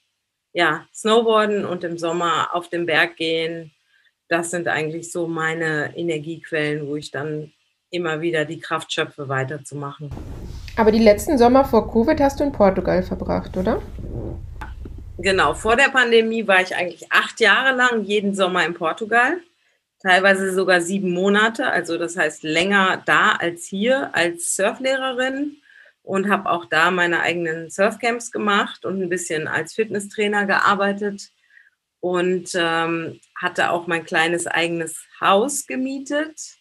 ja, 0.52 0.86
Snowboarden 0.94 1.64
und 1.64 1.82
im 1.82 1.96
Sommer 1.96 2.54
auf 2.54 2.68
den 2.68 2.84
Berg 2.84 3.16
gehen. 3.16 3.72
Das 4.28 4.50
sind 4.50 4.68
eigentlich 4.68 5.10
so 5.10 5.26
meine 5.26 5.96
Energiequellen, 5.96 6.86
wo 6.86 6.96
ich 6.96 7.10
dann 7.10 7.52
immer 7.90 8.20
wieder 8.20 8.44
die 8.44 8.60
Kraft 8.60 8.92
schöpfe, 8.92 9.28
weiterzumachen. 9.28 10.10
Aber 10.76 10.92
die 10.92 10.98
letzten 11.02 11.38
Sommer 11.38 11.64
vor 11.64 11.92
Covid 11.92 12.20
hast 12.20 12.40
du 12.40 12.44
in 12.44 12.52
Portugal 12.52 13.02
verbracht, 13.02 13.56
oder? 13.56 13.82
Genau, 15.18 15.52
vor 15.52 15.76
der 15.76 15.90
Pandemie 15.90 16.46
war 16.46 16.62
ich 16.62 16.74
eigentlich 16.74 17.12
acht 17.12 17.40
Jahre 17.40 17.76
lang 17.76 18.04
jeden 18.04 18.34
Sommer 18.34 18.64
in 18.64 18.72
Portugal, 18.72 19.36
teilweise 20.02 20.54
sogar 20.54 20.80
sieben 20.80 21.12
Monate, 21.12 21.66
also 21.66 21.98
das 21.98 22.16
heißt 22.16 22.42
länger 22.42 23.02
da 23.04 23.32
als 23.32 23.66
hier 23.66 24.14
als 24.14 24.56
Surflehrerin 24.56 25.56
und 26.02 26.30
habe 26.30 26.48
auch 26.48 26.64
da 26.64 26.90
meine 26.90 27.20
eigenen 27.20 27.68
Surfcamps 27.68 28.32
gemacht 28.32 28.86
und 28.86 29.02
ein 29.02 29.10
bisschen 29.10 29.46
als 29.46 29.74
Fitnesstrainer 29.74 30.46
gearbeitet 30.46 31.30
und 32.00 32.52
ähm, 32.54 33.20
hatte 33.36 33.70
auch 33.70 33.86
mein 33.86 34.04
kleines 34.04 34.46
eigenes 34.46 35.04
Haus 35.20 35.66
gemietet 35.66 36.59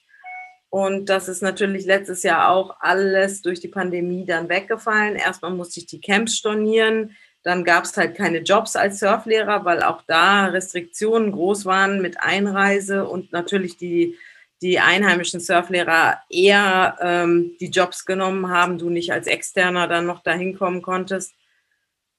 und 0.69 1.09
das 1.09 1.27
ist 1.27 1.41
natürlich 1.41 1.85
letztes 1.85 2.21
Jahr 2.23 2.49
auch 2.51 2.77
alles 2.79 3.41
durch 3.41 3.59
die 3.59 3.67
Pandemie 3.67 4.25
dann 4.25 4.49
weggefallen. 4.49 5.15
Erstmal 5.15 5.51
musste 5.51 5.79
ich 5.79 5.87
die 5.87 5.99
Camps 5.99 6.35
stornieren. 6.37 7.15
Dann 7.41 7.63
gab 7.63 7.85
es 7.85 7.97
halt 7.97 8.15
keine 8.15 8.39
Jobs 8.39 8.75
als 8.75 8.99
Surflehrer, 8.99 9.65
weil 9.65 9.81
auch 9.81 10.03
da 10.05 10.47
Restriktionen 10.47 11.31
groß 11.31 11.65
waren 11.65 12.01
mit 12.01 12.21
Einreise 12.21 13.07
und 13.07 13.31
natürlich 13.31 13.77
die, 13.77 14.17
die 14.61 14.79
einheimischen 14.79 15.39
Surflehrer 15.39 16.19
eher 16.29 16.97
ähm, 17.01 17.55
die 17.59 17.69
Jobs 17.69 18.05
genommen 18.05 18.49
haben, 18.49 18.77
du 18.77 18.89
nicht 18.89 19.11
als 19.11 19.25
Externer 19.25 19.87
dann 19.87 20.05
noch 20.05 20.21
dahin 20.21 20.55
kommen 20.55 20.83
konntest. 20.83 21.33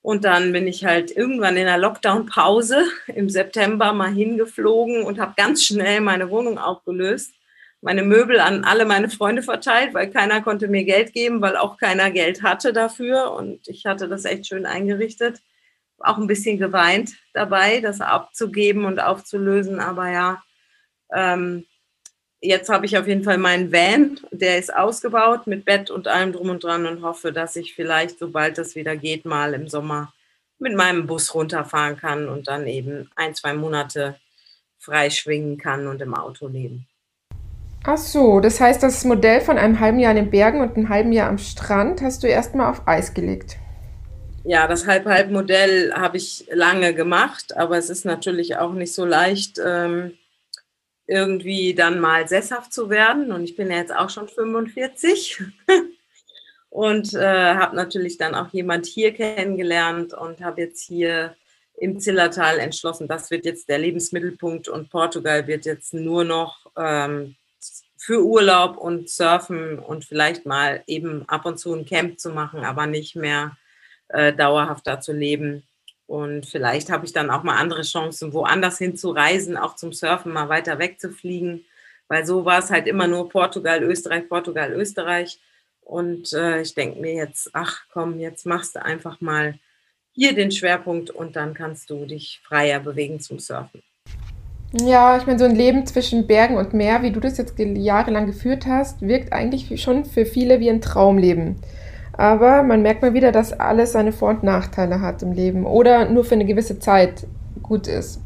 Und 0.02 0.24
dann 0.24 0.52
bin 0.52 0.66
ich 0.66 0.84
halt 0.84 1.14
irgendwann 1.14 1.58
in 1.58 1.66
der 1.66 1.78
Lockdown-Pause 1.78 2.84
im 3.14 3.28
September 3.28 3.92
mal 3.92 4.10
hingeflogen 4.10 5.04
und 5.04 5.20
habe 5.20 5.34
ganz 5.36 5.62
schnell 5.62 6.00
meine 6.00 6.30
Wohnung 6.30 6.58
aufgelöst, 6.58 7.32
meine 7.82 8.02
Möbel 8.02 8.40
an 8.40 8.64
alle 8.64 8.84
meine 8.84 9.08
Freunde 9.08 9.42
verteilt, 9.42 9.94
weil 9.94 10.10
keiner 10.10 10.42
konnte 10.42 10.68
mir 10.68 10.84
Geld 10.84 11.12
geben, 11.12 11.40
weil 11.40 11.56
auch 11.56 11.78
keiner 11.78 12.10
Geld 12.10 12.42
hatte 12.42 12.72
dafür. 12.72 13.32
Und 13.32 13.66
ich 13.68 13.86
hatte 13.86 14.08
das 14.08 14.24
echt 14.24 14.46
schön 14.46 14.66
eingerichtet. 14.66 15.40
Auch 15.98 16.18
ein 16.18 16.26
bisschen 16.26 16.58
geweint 16.58 17.12
dabei, 17.32 17.80
das 17.80 18.00
abzugeben 18.00 18.84
und 18.84 19.00
aufzulösen. 19.00 19.80
Aber 19.80 20.10
ja, 20.10 20.42
ähm, 21.12 21.66
jetzt 22.40 22.68
habe 22.68 22.86
ich 22.86 22.98
auf 22.98 23.06
jeden 23.06 23.24
Fall 23.24 23.38
meinen 23.38 23.72
Van, 23.72 24.20
der 24.30 24.58
ist 24.58 24.74
ausgebaut 24.74 25.46
mit 25.46 25.64
Bett 25.64 25.90
und 25.90 26.06
allem 26.08 26.32
drum 26.32 26.50
und 26.50 26.64
dran 26.64 26.86
und 26.86 27.02
hoffe, 27.02 27.32
dass 27.32 27.56
ich 27.56 27.74
vielleicht, 27.74 28.18
sobald 28.18 28.58
das 28.58 28.74
wieder 28.74 28.96
geht, 28.96 29.24
mal 29.24 29.54
im 29.54 29.68
Sommer 29.68 30.12
mit 30.58 30.76
meinem 30.76 31.06
Bus 31.06 31.34
runterfahren 31.34 31.96
kann 31.96 32.28
und 32.28 32.46
dann 32.46 32.66
eben 32.66 33.10
ein, 33.16 33.34
zwei 33.34 33.54
Monate 33.54 34.20
frei 34.78 35.08
schwingen 35.08 35.56
kann 35.56 35.86
und 35.86 36.02
im 36.02 36.14
Auto 36.14 36.48
leben. 36.48 36.86
Ach 37.84 37.96
so, 37.96 38.40
das 38.40 38.60
heißt, 38.60 38.82
das 38.82 39.04
Modell 39.04 39.40
von 39.40 39.56
einem 39.56 39.80
halben 39.80 39.98
Jahr 39.98 40.10
in 40.10 40.16
den 40.16 40.30
Bergen 40.30 40.60
und 40.60 40.76
einem 40.76 40.90
halben 40.90 41.12
Jahr 41.12 41.28
am 41.30 41.38
Strand 41.38 42.02
hast 42.02 42.22
du 42.22 42.26
erstmal 42.26 42.70
auf 42.70 42.86
Eis 42.86 43.14
gelegt. 43.14 43.56
Ja, 44.44 44.66
das 44.66 44.86
Halb-Halb-Modell 44.86 45.92
habe 45.94 46.18
ich 46.18 46.46
lange 46.50 46.94
gemacht, 46.94 47.56
aber 47.56 47.78
es 47.78 47.90
ist 47.90 48.04
natürlich 48.04 48.56
auch 48.56 48.72
nicht 48.72 48.94
so 48.94 49.04
leicht, 49.04 49.58
ähm, 49.64 50.12
irgendwie 51.06 51.74
dann 51.74 52.00
mal 52.00 52.28
sesshaft 52.28 52.72
zu 52.72 52.90
werden. 52.90 53.32
Und 53.32 53.44
ich 53.44 53.56
bin 53.56 53.70
ja 53.70 53.78
jetzt 53.78 53.94
auch 53.94 54.10
schon 54.10 54.28
45 54.28 55.42
und 56.70 57.14
äh, 57.14 57.54
habe 57.54 57.76
natürlich 57.76 58.18
dann 58.18 58.34
auch 58.34 58.48
jemand 58.52 58.86
hier 58.86 59.12
kennengelernt 59.12 60.14
und 60.14 60.42
habe 60.42 60.62
jetzt 60.62 60.86
hier 60.86 61.34
im 61.78 61.98
Zillertal 61.98 62.58
entschlossen, 62.58 63.08
das 63.08 63.30
wird 63.30 63.46
jetzt 63.46 63.68
der 63.70 63.78
Lebensmittelpunkt 63.78 64.68
und 64.68 64.90
Portugal 64.90 65.46
wird 65.46 65.64
jetzt 65.64 65.94
nur 65.94 66.24
noch 66.24 66.70
ähm, 66.76 67.36
für 68.00 68.24
Urlaub 68.24 68.78
und 68.78 69.10
Surfen 69.10 69.78
und 69.78 70.06
vielleicht 70.06 70.46
mal 70.46 70.82
eben 70.86 71.28
ab 71.28 71.44
und 71.44 71.58
zu 71.58 71.74
ein 71.74 71.84
Camp 71.84 72.18
zu 72.18 72.30
machen, 72.30 72.64
aber 72.64 72.86
nicht 72.86 73.14
mehr 73.14 73.58
äh, 74.08 74.32
dauerhaft 74.32 74.86
da 74.86 75.00
zu 75.00 75.12
leben. 75.12 75.64
Und 76.06 76.46
vielleicht 76.46 76.90
habe 76.90 77.04
ich 77.04 77.12
dann 77.12 77.28
auch 77.28 77.42
mal 77.42 77.58
andere 77.58 77.82
Chancen, 77.82 78.32
woanders 78.32 78.78
hin 78.78 78.96
zu 78.96 79.10
reisen, 79.10 79.58
auch 79.58 79.76
zum 79.76 79.92
Surfen 79.92 80.32
mal 80.32 80.48
weiter 80.48 80.78
wegzufliegen. 80.78 81.66
Weil 82.08 82.24
so 82.24 82.46
war 82.46 82.60
es 82.60 82.70
halt 82.70 82.86
immer 82.86 83.06
nur 83.06 83.28
Portugal, 83.28 83.82
Österreich, 83.82 84.30
Portugal, 84.30 84.72
Österreich. 84.72 85.38
Und 85.82 86.32
äh, 86.32 86.62
ich 86.62 86.74
denke 86.74 87.00
mir 87.00 87.12
jetzt, 87.12 87.50
ach 87.52 87.82
komm, 87.92 88.18
jetzt 88.18 88.46
machst 88.46 88.76
du 88.76 88.82
einfach 88.82 89.20
mal 89.20 89.58
hier 90.12 90.34
den 90.34 90.50
Schwerpunkt 90.50 91.10
und 91.10 91.36
dann 91.36 91.52
kannst 91.52 91.90
du 91.90 92.06
dich 92.06 92.40
freier 92.44 92.80
bewegen 92.80 93.20
zum 93.20 93.38
Surfen. 93.38 93.82
Ja, 94.72 95.16
ich 95.16 95.26
meine, 95.26 95.38
so 95.38 95.46
ein 95.46 95.56
Leben 95.56 95.84
zwischen 95.86 96.28
Bergen 96.28 96.56
und 96.56 96.74
Meer, 96.74 97.02
wie 97.02 97.10
du 97.10 97.18
das 97.18 97.38
jetzt 97.38 97.58
jahrelang 97.58 98.26
geführt 98.26 98.66
hast, 98.66 99.02
wirkt 99.02 99.32
eigentlich 99.32 99.82
schon 99.82 100.04
für 100.04 100.24
viele 100.24 100.60
wie 100.60 100.70
ein 100.70 100.80
Traumleben. 100.80 101.56
Aber 102.12 102.62
man 102.62 102.82
merkt 102.82 103.02
mal 103.02 103.12
wieder, 103.12 103.32
dass 103.32 103.52
alles 103.52 103.92
seine 103.92 104.12
Vor- 104.12 104.30
und 104.30 104.42
Nachteile 104.44 105.00
hat 105.00 105.22
im 105.22 105.32
Leben 105.32 105.66
oder 105.66 106.08
nur 106.08 106.24
für 106.24 106.34
eine 106.34 106.44
gewisse 106.44 106.78
Zeit 106.78 107.26
gut 107.62 107.88
ist. 107.88 108.20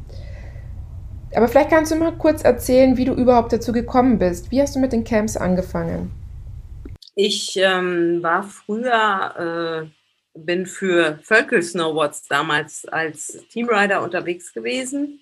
Aber 1.34 1.48
vielleicht 1.48 1.70
kannst 1.70 1.92
du 1.92 1.96
mal 1.96 2.12
kurz 2.12 2.44
erzählen, 2.44 2.96
wie 2.98 3.06
du 3.06 3.14
überhaupt 3.14 3.52
dazu 3.52 3.72
gekommen 3.72 4.18
bist. 4.18 4.50
Wie 4.50 4.60
hast 4.60 4.76
du 4.76 4.80
mit 4.80 4.92
den 4.92 5.04
Camps 5.04 5.36
angefangen? 5.36 6.10
Ich 7.14 7.56
ähm, 7.56 8.22
war 8.22 8.42
früher, 8.42 9.86
äh, 9.86 10.38
bin 10.38 10.66
für 10.66 11.18
Völkel 11.22 11.62
Snowboards 11.62 12.28
damals 12.28 12.84
als 12.86 13.38
Teamrider 13.50 14.02
unterwegs 14.02 14.52
gewesen 14.52 15.20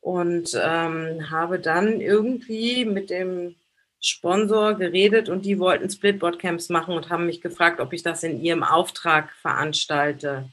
und 0.00 0.58
ähm, 0.60 1.30
habe 1.30 1.58
dann 1.58 2.00
irgendwie 2.00 2.84
mit 2.84 3.10
dem 3.10 3.56
Sponsor 4.00 4.74
geredet 4.74 5.28
und 5.28 5.44
die 5.44 5.58
wollten 5.58 5.90
Splitboard-Camps 5.90 6.70
machen 6.70 6.94
und 6.94 7.10
haben 7.10 7.26
mich 7.26 7.40
gefragt, 7.40 7.80
ob 7.80 7.92
ich 7.92 8.02
das 8.02 8.22
in 8.22 8.40
ihrem 8.40 8.62
Auftrag 8.62 9.30
veranstalte. 9.42 10.48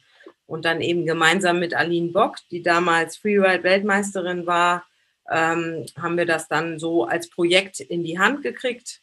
Und 0.45 0.65
dann 0.65 0.81
eben 0.81 1.05
gemeinsam 1.05 1.59
mit 1.59 1.73
Aline 1.73 2.11
Bock, 2.11 2.37
die 2.51 2.61
damals 2.61 3.17
Freeride-Weltmeisterin 3.17 4.45
war, 4.45 4.85
ähm, 5.29 5.85
haben 5.97 6.17
wir 6.17 6.25
das 6.25 6.47
dann 6.47 6.79
so 6.79 7.05
als 7.05 7.29
Projekt 7.29 7.79
in 7.79 8.03
die 8.03 8.19
Hand 8.19 8.43
gekriegt. 8.43 9.01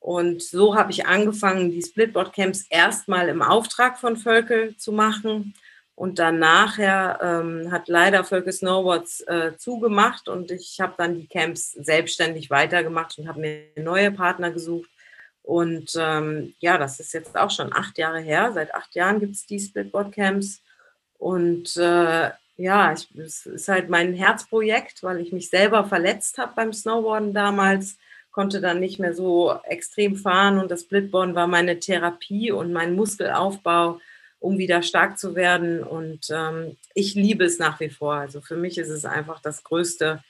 Und 0.00 0.42
so 0.42 0.76
habe 0.76 0.92
ich 0.92 1.06
angefangen, 1.06 1.70
die 1.70 1.82
Splitboard-Camps 1.82 2.66
erstmal 2.68 3.28
im 3.28 3.42
Auftrag 3.42 3.98
von 3.98 4.16
Völkel 4.16 4.76
zu 4.76 4.92
machen 4.92 5.54
und 5.96 6.18
dann 6.18 6.38
nachher 6.38 7.18
ähm, 7.22 7.70
hat 7.70 7.88
leider 7.88 8.24
Völke 8.24 8.52
Snowboards 8.52 9.20
äh, 9.22 9.56
zugemacht 9.56 10.28
und 10.28 10.50
ich 10.50 10.80
habe 10.80 10.94
dann 10.98 11.14
die 11.14 11.28
Camps 11.28 11.72
selbstständig 11.72 12.50
weitergemacht 12.50 13.16
und 13.18 13.28
habe 13.28 13.40
mir 13.40 13.62
neue 13.76 14.10
Partner 14.10 14.50
gesucht. 14.50 14.90
Und 15.42 15.92
ähm, 15.96 16.54
ja, 16.58 16.78
das 16.78 16.98
ist 17.00 17.12
jetzt 17.12 17.36
auch 17.36 17.50
schon 17.50 17.72
acht 17.72 17.98
Jahre 17.98 18.20
her. 18.20 18.50
Seit 18.54 18.74
acht 18.74 18.94
Jahren 18.94 19.20
gibt 19.20 19.34
es 19.34 19.46
die 19.46 19.60
Splitboard-Camps. 19.60 20.62
Und 21.18 21.76
äh, 21.76 22.30
ja, 22.56 22.92
ich, 22.92 23.08
es 23.16 23.46
ist 23.46 23.68
halt 23.68 23.88
mein 23.88 24.14
Herzprojekt, 24.14 25.02
weil 25.02 25.20
ich 25.20 25.32
mich 25.32 25.50
selber 25.50 25.84
verletzt 25.84 26.38
habe 26.38 26.54
beim 26.56 26.72
Snowboarden 26.72 27.34
damals, 27.34 27.98
konnte 28.32 28.60
dann 28.60 28.80
nicht 28.80 28.98
mehr 28.98 29.14
so 29.14 29.54
extrem 29.64 30.16
fahren 30.16 30.58
und 30.58 30.70
das 30.70 30.82
Splitboarden 30.82 31.34
war 31.34 31.46
meine 31.46 31.78
Therapie 31.78 32.50
und 32.50 32.72
mein 32.72 32.96
Muskelaufbau 32.96 34.00
um 34.44 34.58
wieder 34.58 34.82
stark 34.82 35.18
zu 35.18 35.34
werden. 35.34 35.82
Und 35.82 36.28
ähm, 36.30 36.76
ich 36.94 37.14
liebe 37.14 37.44
es 37.44 37.58
nach 37.58 37.80
wie 37.80 37.88
vor. 37.88 38.14
Also 38.14 38.42
für 38.42 38.56
mich 38.56 38.76
ist 38.76 38.90
es 38.90 39.06
einfach 39.06 39.40
das 39.40 39.64
Größte, 39.64 40.22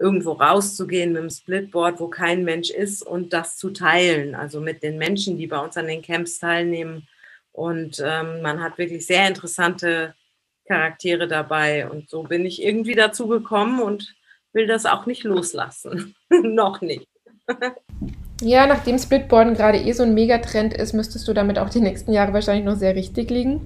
irgendwo 0.00 0.32
rauszugehen 0.32 1.12
mit 1.12 1.22
dem 1.22 1.30
Splitboard, 1.30 2.00
wo 2.00 2.08
kein 2.08 2.44
Mensch 2.44 2.70
ist 2.70 3.02
und 3.02 3.32
das 3.32 3.58
zu 3.58 3.70
teilen. 3.70 4.34
Also 4.34 4.60
mit 4.60 4.82
den 4.82 4.96
Menschen, 4.96 5.36
die 5.36 5.48
bei 5.48 5.58
uns 5.58 5.76
an 5.76 5.86
den 5.86 6.02
Camps 6.02 6.38
teilnehmen. 6.38 7.06
Und 7.52 8.02
ähm, 8.02 8.40
man 8.40 8.62
hat 8.62 8.78
wirklich 8.78 9.06
sehr 9.06 9.28
interessante 9.28 10.14
Charaktere 10.66 11.28
dabei. 11.28 11.90
Und 11.90 12.08
so 12.08 12.22
bin 12.22 12.46
ich 12.46 12.62
irgendwie 12.62 12.94
dazu 12.94 13.28
gekommen 13.28 13.82
und 13.82 14.14
will 14.52 14.66
das 14.66 14.86
auch 14.86 15.04
nicht 15.04 15.24
loslassen. 15.24 16.14
Noch 16.30 16.80
nicht. 16.80 17.08
Ja, 18.40 18.66
nachdem 18.66 18.98
Splitboarden 18.98 19.54
gerade 19.54 19.78
eh 19.78 19.92
so 19.92 20.04
ein 20.04 20.14
Megatrend 20.14 20.72
ist, 20.72 20.92
müsstest 20.92 21.26
du 21.26 21.32
damit 21.32 21.58
auch 21.58 21.70
die 21.70 21.80
nächsten 21.80 22.12
Jahre 22.12 22.32
wahrscheinlich 22.32 22.64
noch 22.64 22.76
sehr 22.76 22.94
richtig 22.94 23.30
liegen. 23.30 23.60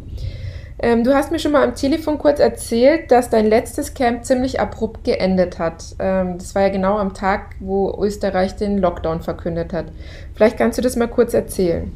Ähm, 0.78 1.04
du 1.04 1.14
hast 1.14 1.30
mir 1.30 1.38
schon 1.38 1.52
mal 1.52 1.62
am 1.62 1.74
Telefon 1.74 2.18
kurz 2.18 2.40
erzählt, 2.40 3.10
dass 3.10 3.30
dein 3.30 3.46
letztes 3.46 3.94
Camp 3.94 4.24
ziemlich 4.24 4.58
abrupt 4.58 5.04
geendet 5.04 5.58
hat. 5.58 5.84
Ähm, 5.98 6.38
das 6.38 6.54
war 6.54 6.62
ja 6.62 6.68
genau 6.70 6.98
am 6.98 7.14
Tag, 7.14 7.54
wo 7.60 7.96
Österreich 8.02 8.56
den 8.56 8.78
Lockdown 8.78 9.20
verkündet 9.20 9.72
hat. 9.72 9.86
Vielleicht 10.34 10.56
kannst 10.56 10.78
du 10.78 10.82
das 10.82 10.96
mal 10.96 11.06
kurz 11.06 11.34
erzählen. 11.34 11.92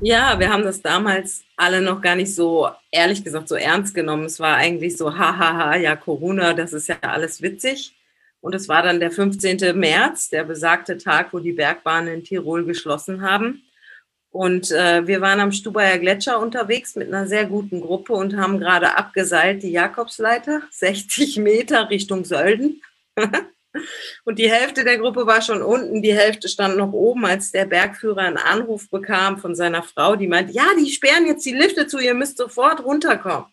Ja, 0.00 0.38
wir 0.38 0.50
haben 0.50 0.62
das 0.62 0.80
damals 0.80 1.42
alle 1.56 1.82
noch 1.82 2.00
gar 2.00 2.16
nicht 2.16 2.34
so, 2.34 2.68
ehrlich 2.90 3.22
gesagt, 3.22 3.48
so 3.48 3.56
ernst 3.56 3.94
genommen. 3.94 4.24
Es 4.24 4.40
war 4.40 4.56
eigentlich 4.56 4.96
so, 4.96 5.18
hahaha, 5.18 5.76
ja, 5.76 5.94
Corona, 5.96 6.54
das 6.54 6.72
ist 6.72 6.88
ja 6.88 6.96
alles 7.02 7.42
witzig. 7.42 7.94
Und 8.40 8.54
es 8.54 8.68
war 8.68 8.82
dann 8.82 9.00
der 9.00 9.10
15. 9.10 9.78
März, 9.78 10.30
der 10.30 10.44
besagte 10.44 10.96
Tag, 10.96 11.32
wo 11.32 11.38
die 11.40 11.52
Bergbahnen 11.52 12.14
in 12.14 12.24
Tirol 12.24 12.64
geschlossen 12.64 13.22
haben. 13.22 13.62
Und 14.30 14.70
äh, 14.70 15.06
wir 15.06 15.20
waren 15.20 15.40
am 15.40 15.52
Stubaier 15.52 15.98
Gletscher 15.98 16.38
unterwegs 16.38 16.94
mit 16.94 17.08
einer 17.08 17.26
sehr 17.26 17.46
guten 17.46 17.80
Gruppe 17.80 18.12
und 18.12 18.36
haben 18.36 18.60
gerade 18.60 18.96
abgeseilt 18.96 19.62
die 19.62 19.72
Jakobsleiter, 19.72 20.62
60 20.70 21.38
Meter 21.38 21.90
Richtung 21.90 22.24
Sölden. 22.24 22.80
und 24.24 24.38
die 24.38 24.50
Hälfte 24.50 24.84
der 24.84 24.98
Gruppe 24.98 25.26
war 25.26 25.42
schon 25.42 25.62
unten, 25.62 26.00
die 26.00 26.14
Hälfte 26.14 26.48
stand 26.48 26.76
noch 26.76 26.92
oben, 26.92 27.26
als 27.26 27.50
der 27.50 27.66
Bergführer 27.66 28.22
einen 28.22 28.36
Anruf 28.36 28.88
bekam 28.88 29.38
von 29.38 29.56
seiner 29.56 29.82
Frau, 29.82 30.14
die 30.14 30.28
meinte, 30.28 30.52
ja, 30.52 30.66
die 30.78 30.90
sperren 30.90 31.26
jetzt 31.26 31.44
die 31.44 31.54
Lifte 31.54 31.88
zu, 31.88 31.98
ihr 31.98 32.14
müsst 32.14 32.38
sofort 32.38 32.84
runterkommen. 32.84 33.46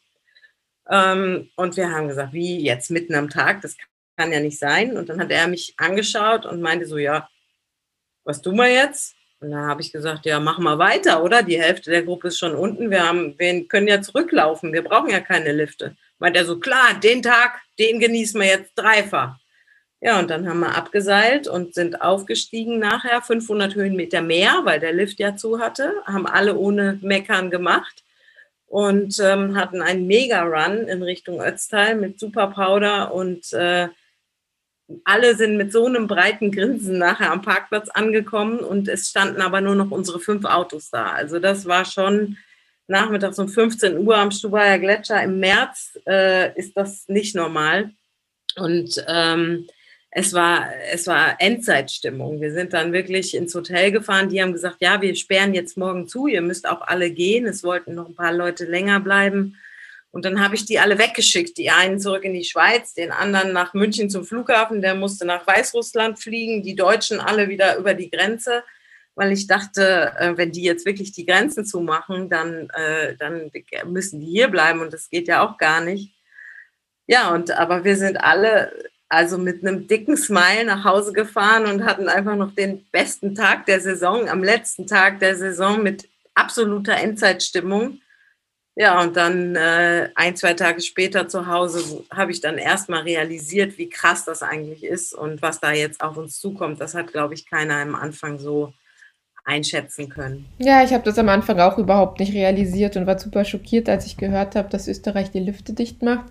Ähm, 0.90 1.50
und 1.56 1.76
wir 1.76 1.92
haben 1.92 2.08
gesagt, 2.08 2.34
wie 2.34 2.64
jetzt 2.64 2.92
mitten 2.92 3.16
am 3.16 3.30
Tag, 3.30 3.62
das 3.62 3.76
kann 4.18 4.32
ja 4.32 4.40
nicht 4.40 4.60
sein. 4.60 4.98
Und 4.98 5.10
dann 5.10 5.20
hat 5.20 5.32
er 5.32 5.48
mich 5.48 5.74
angeschaut 5.78 6.46
und 6.46 6.62
meinte 6.62 6.86
so, 6.86 6.98
ja, 6.98 7.30
was 8.24 8.42
tun 8.42 8.58
wir 8.58 8.72
jetzt? 8.72 9.16
Und 9.40 9.52
dann 9.52 9.68
habe 9.68 9.82
ich 9.82 9.92
gesagt, 9.92 10.26
ja, 10.26 10.40
mach 10.40 10.58
mal 10.58 10.80
weiter, 10.80 11.24
oder? 11.24 11.44
Die 11.44 11.62
Hälfte 11.62 11.92
der 11.92 12.04
Gruppe 12.04 12.30
ist 12.30 12.40
schon 12.40 12.56
unten. 12.56 12.90
Wir, 12.90 13.08
haben, 13.08 13.36
wir 13.38 13.68
können 13.68 13.88
ja 13.88 14.02
zurücklaufen. 14.02 14.74
Wir 14.74 14.84
brauchen 14.84 15.12
ja 15.12 15.20
keine 15.20 15.52
Lifte. 15.52 15.96
Meint 16.18 16.36
er 16.36 16.46
so, 16.46 16.60
klar, 16.60 17.00
den 17.02 17.22
Tag, 17.22 17.62
den 17.78 18.00
genießen 18.00 18.42
wir 18.42 18.48
jetzt 18.48 18.72
dreifach. 18.76 19.38
Ja, 20.00 20.20
und 20.20 20.30
dann 20.30 20.48
haben 20.48 20.60
wir 20.60 20.76
abgeseilt 20.76 21.48
und 21.48 21.74
sind 21.74 22.02
aufgestiegen 22.02 22.80
nachher, 22.80 23.22
500 23.22 23.76
Höhenmeter 23.76 24.22
mehr, 24.22 24.62
weil 24.64 24.80
der 24.80 24.94
Lift 24.94 25.20
ja 25.20 25.36
zu 25.36 25.60
hatte, 25.60 25.92
haben 26.06 26.28
alle 26.28 26.56
ohne 26.56 27.00
Meckern 27.02 27.50
gemacht 27.50 28.04
und 28.68 29.20
ähm, 29.20 29.56
hatten 29.56 29.82
einen 29.82 30.06
Mega-Run 30.06 30.88
in 30.88 31.02
Richtung 31.02 31.42
Ötztal 31.42 31.96
mit 31.96 32.20
Super 32.20 32.48
Powder 32.48 33.12
und 33.14 33.52
äh, 33.54 33.88
alle 35.04 35.36
sind 35.36 35.58
mit 35.58 35.72
so 35.72 35.86
einem 35.86 36.08
breiten 36.08 36.52
Grinsen 36.52 36.98
nachher 36.98 37.32
am 37.32 37.42
Parkplatz 37.42 37.90
angekommen 37.90 38.60
und 38.60 38.88
es 38.88 39.10
standen 39.10 39.42
aber 39.42 39.62
nur 39.62 39.76
noch 39.76 39.92
unsere 39.92 40.20
fünf 40.20 40.46
Autos 40.46 40.90
da. 40.90 41.12
Also 41.12 41.40
das 41.40 41.66
war 41.66 41.86
schon 41.86 42.38
nachmittags 42.88 43.38
um 43.38 43.50
15 43.50 43.98
Uhr 43.98 44.18
am 44.18 44.32
Stubaier 44.32 44.80
Gletscher 44.80 45.22
im 45.22 45.40
März, 45.40 45.98
äh, 46.08 46.58
ist 46.58 46.78
das 46.78 47.08
nicht 47.10 47.36
normal. 47.36 47.92
Und 48.56 49.04
ähm, 49.08 49.68
es 50.10 50.34
war, 50.34 50.70
es 50.92 51.06
war 51.06 51.36
Endzeitstimmung. 51.40 52.40
Wir 52.40 52.54
sind 52.54 52.74
dann 52.74 52.94
wirklich 52.94 53.36
ins 53.36 53.54
Hotel 53.54 53.92
gefahren. 53.92 54.30
Die 54.30 54.42
haben 54.42 54.54
gesagt, 54.54 54.78
ja, 54.80 55.02
wir 55.02 55.16
sperren 55.16 55.54
jetzt 55.54 55.78
morgen 55.78 56.08
zu, 56.08 56.28
ihr 56.28 56.42
müsst 56.42 56.68
auch 56.68 56.82
alle 56.82 57.12
gehen. 57.12 57.46
Es 57.46 57.64
wollten 57.64 57.94
noch 57.94 58.08
ein 58.08 58.16
paar 58.16 58.34
Leute 58.34 58.66
länger 58.66 59.00
bleiben. 59.02 59.58
Und 60.18 60.26
dann 60.26 60.44
habe 60.44 60.56
ich 60.56 60.66
die 60.66 60.80
alle 60.80 60.98
weggeschickt. 60.98 61.60
Die 61.60 61.70
einen 61.70 62.00
zurück 62.00 62.24
in 62.24 62.34
die 62.34 62.44
Schweiz, 62.44 62.96
den 62.96 63.12
anderen 63.12 63.54
nach 63.54 63.76
München 63.76 64.10
zum 64.10 64.26
Flughafen, 64.26 64.82
der 64.82 64.96
musste 64.96 65.26
nach 65.26 65.46
Weißrussland 65.46 66.20
fliegen, 66.20 66.64
die 66.64 66.76
Deutschen 66.76 67.20
alle 67.20 67.50
wieder 67.50 67.78
über 67.78 67.94
die 67.94 68.10
Grenze, 68.10 68.64
weil 69.14 69.32
ich 69.32 69.46
dachte, 69.46 70.14
äh, 70.18 70.36
wenn 70.36 70.52
die 70.52 70.64
jetzt 70.64 70.88
wirklich 70.88 71.12
die 71.12 71.28
Grenzen 71.28 71.68
zumachen, 71.68 72.32
dann, 72.32 72.68
äh, 72.72 73.16
dann 73.16 73.52
müssen 73.86 74.20
die 74.20 74.26
hier 74.26 74.48
bleiben 74.48 74.80
und 74.80 74.92
das 74.92 75.12
geht 75.12 75.28
ja 75.28 75.48
auch 75.48 75.60
gar 75.60 75.82
nicht. 75.82 76.16
Ja, 77.06 77.32
und 77.32 77.52
aber 77.52 77.84
wir 77.84 77.96
sind 77.96 78.18
alle 78.18 78.72
also 79.10 79.38
mit 79.38 79.62
einem 79.64 79.86
dicken 79.86 80.18
Smile 80.18 80.66
nach 80.66 80.84
Hause 80.84 81.14
gefahren 81.14 81.68
und 81.68 81.86
hatten 81.86 82.10
einfach 82.10 82.36
noch 82.36 82.56
den 82.56 82.88
besten 82.92 83.36
Tag 83.36 83.68
der 83.68 83.82
Saison, 83.82 84.30
am 84.30 84.44
letzten 84.44 84.88
Tag 84.88 85.20
der 85.20 85.36
Saison 85.36 85.84
mit 85.84 86.10
absoluter 86.34 86.96
Endzeitstimmung. 86.96 88.02
Ja, 88.80 89.02
und 89.02 89.18
dann 89.18 89.56
äh, 89.56 90.10
ein, 90.14 90.36
zwei 90.36 90.54
Tage 90.54 90.82
später 90.82 91.28
zu 91.28 91.48
Hause 91.48 92.04
habe 92.12 92.32
ich 92.32 92.42
dann 92.42 92.60
erstmal 92.60 93.02
realisiert, 93.02 93.80
wie 93.80 93.90
krass 93.90 94.24
das 94.24 94.44
eigentlich 94.44 94.84
ist 94.84 95.16
und 95.16 95.42
was 95.42 95.60
da 95.60 95.72
jetzt 95.72 96.00
auf 96.00 96.16
uns 96.16 96.40
zukommt. 96.40 96.80
Das 96.80 96.94
hat, 96.94 97.12
glaube 97.12 97.34
ich, 97.34 97.50
keiner 97.50 97.78
am 97.78 97.96
Anfang 97.96 98.38
so 98.38 98.74
einschätzen 99.44 100.10
können. 100.10 100.46
Ja, 100.60 100.84
ich 100.84 100.94
habe 100.94 101.04
das 101.04 101.18
am 101.18 101.28
Anfang 101.28 101.60
auch 101.60 101.80
überhaupt 101.80 102.20
nicht 102.20 102.36
realisiert 102.36 102.96
und 102.98 103.08
war 103.08 103.18
super 103.18 103.46
schockiert, 103.46 103.90
als 103.90 104.06
ich 104.06 104.16
gehört 104.16 104.56
habe, 104.56 104.70
dass 104.70 104.88
Österreich 104.88 105.32
die 105.32 105.40
Lüfte 105.40 105.74
dicht 105.74 106.04
macht. 106.04 106.26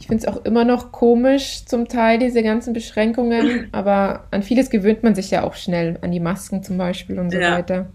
Ich 0.00 0.06
finde 0.06 0.26
es 0.26 0.32
auch 0.32 0.42
immer 0.46 0.64
noch 0.64 0.90
komisch 0.90 1.66
zum 1.66 1.86
Teil, 1.88 2.18
diese 2.18 2.42
ganzen 2.42 2.72
Beschränkungen, 2.72 3.68
aber 3.72 4.24
an 4.30 4.42
vieles 4.42 4.70
gewöhnt 4.70 5.02
man 5.02 5.14
sich 5.14 5.30
ja 5.30 5.42
auch 5.42 5.54
schnell, 5.54 5.98
an 6.00 6.12
die 6.12 6.20
Masken 6.20 6.62
zum 6.62 6.78
Beispiel 6.78 7.18
und 7.18 7.30
so 7.30 7.36
ja. 7.36 7.52
weiter. 7.52 7.90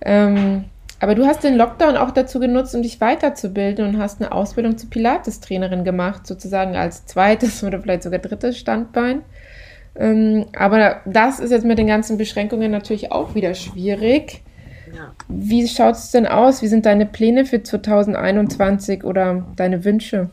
Ähm, 0.00 0.64
aber 1.00 1.14
du 1.14 1.26
hast 1.26 1.42
den 1.42 1.56
Lockdown 1.56 1.96
auch 1.96 2.10
dazu 2.10 2.38
genutzt, 2.38 2.74
um 2.74 2.82
dich 2.82 3.00
weiterzubilden 3.00 3.86
und 3.86 3.98
hast 3.98 4.20
eine 4.20 4.32
Ausbildung 4.32 4.76
zur 4.76 4.90
Pilates-Trainerin 4.90 5.82
gemacht, 5.82 6.26
sozusagen 6.26 6.76
als 6.76 7.06
zweites 7.06 7.64
oder 7.64 7.80
vielleicht 7.80 8.02
sogar 8.02 8.20
drittes 8.20 8.58
Standbein. 8.58 9.22
Ähm, 9.96 10.46
aber 10.54 11.00
das 11.06 11.40
ist 11.40 11.50
jetzt 11.50 11.64
mit 11.64 11.78
den 11.78 11.86
ganzen 11.86 12.18
Beschränkungen 12.18 12.70
natürlich 12.70 13.10
auch 13.12 13.34
wieder 13.34 13.54
schwierig. 13.54 14.42
Ja. 14.94 15.14
Wie 15.28 15.66
schaut 15.66 15.94
es 15.94 16.10
denn 16.10 16.26
aus? 16.26 16.62
Wie 16.62 16.68
sind 16.68 16.84
deine 16.84 17.06
Pläne 17.06 17.46
für 17.46 17.62
2021 17.62 19.02
oder 19.02 19.46
deine 19.56 19.84
Wünsche? 19.84 20.28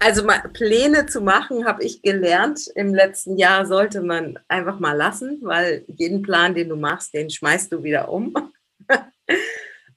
Also 0.00 0.22
Pläne 0.52 1.06
zu 1.06 1.20
machen, 1.20 1.66
habe 1.66 1.82
ich 1.82 2.02
gelernt. 2.02 2.68
Im 2.76 2.94
letzten 2.94 3.36
Jahr 3.36 3.66
sollte 3.66 4.00
man 4.00 4.38
einfach 4.46 4.78
mal 4.78 4.96
lassen, 4.96 5.38
weil 5.42 5.84
jeden 5.88 6.22
Plan, 6.22 6.54
den 6.54 6.68
du 6.68 6.76
machst, 6.76 7.14
den 7.14 7.30
schmeißt 7.30 7.72
du 7.72 7.82
wieder 7.82 8.10
um. 8.10 8.32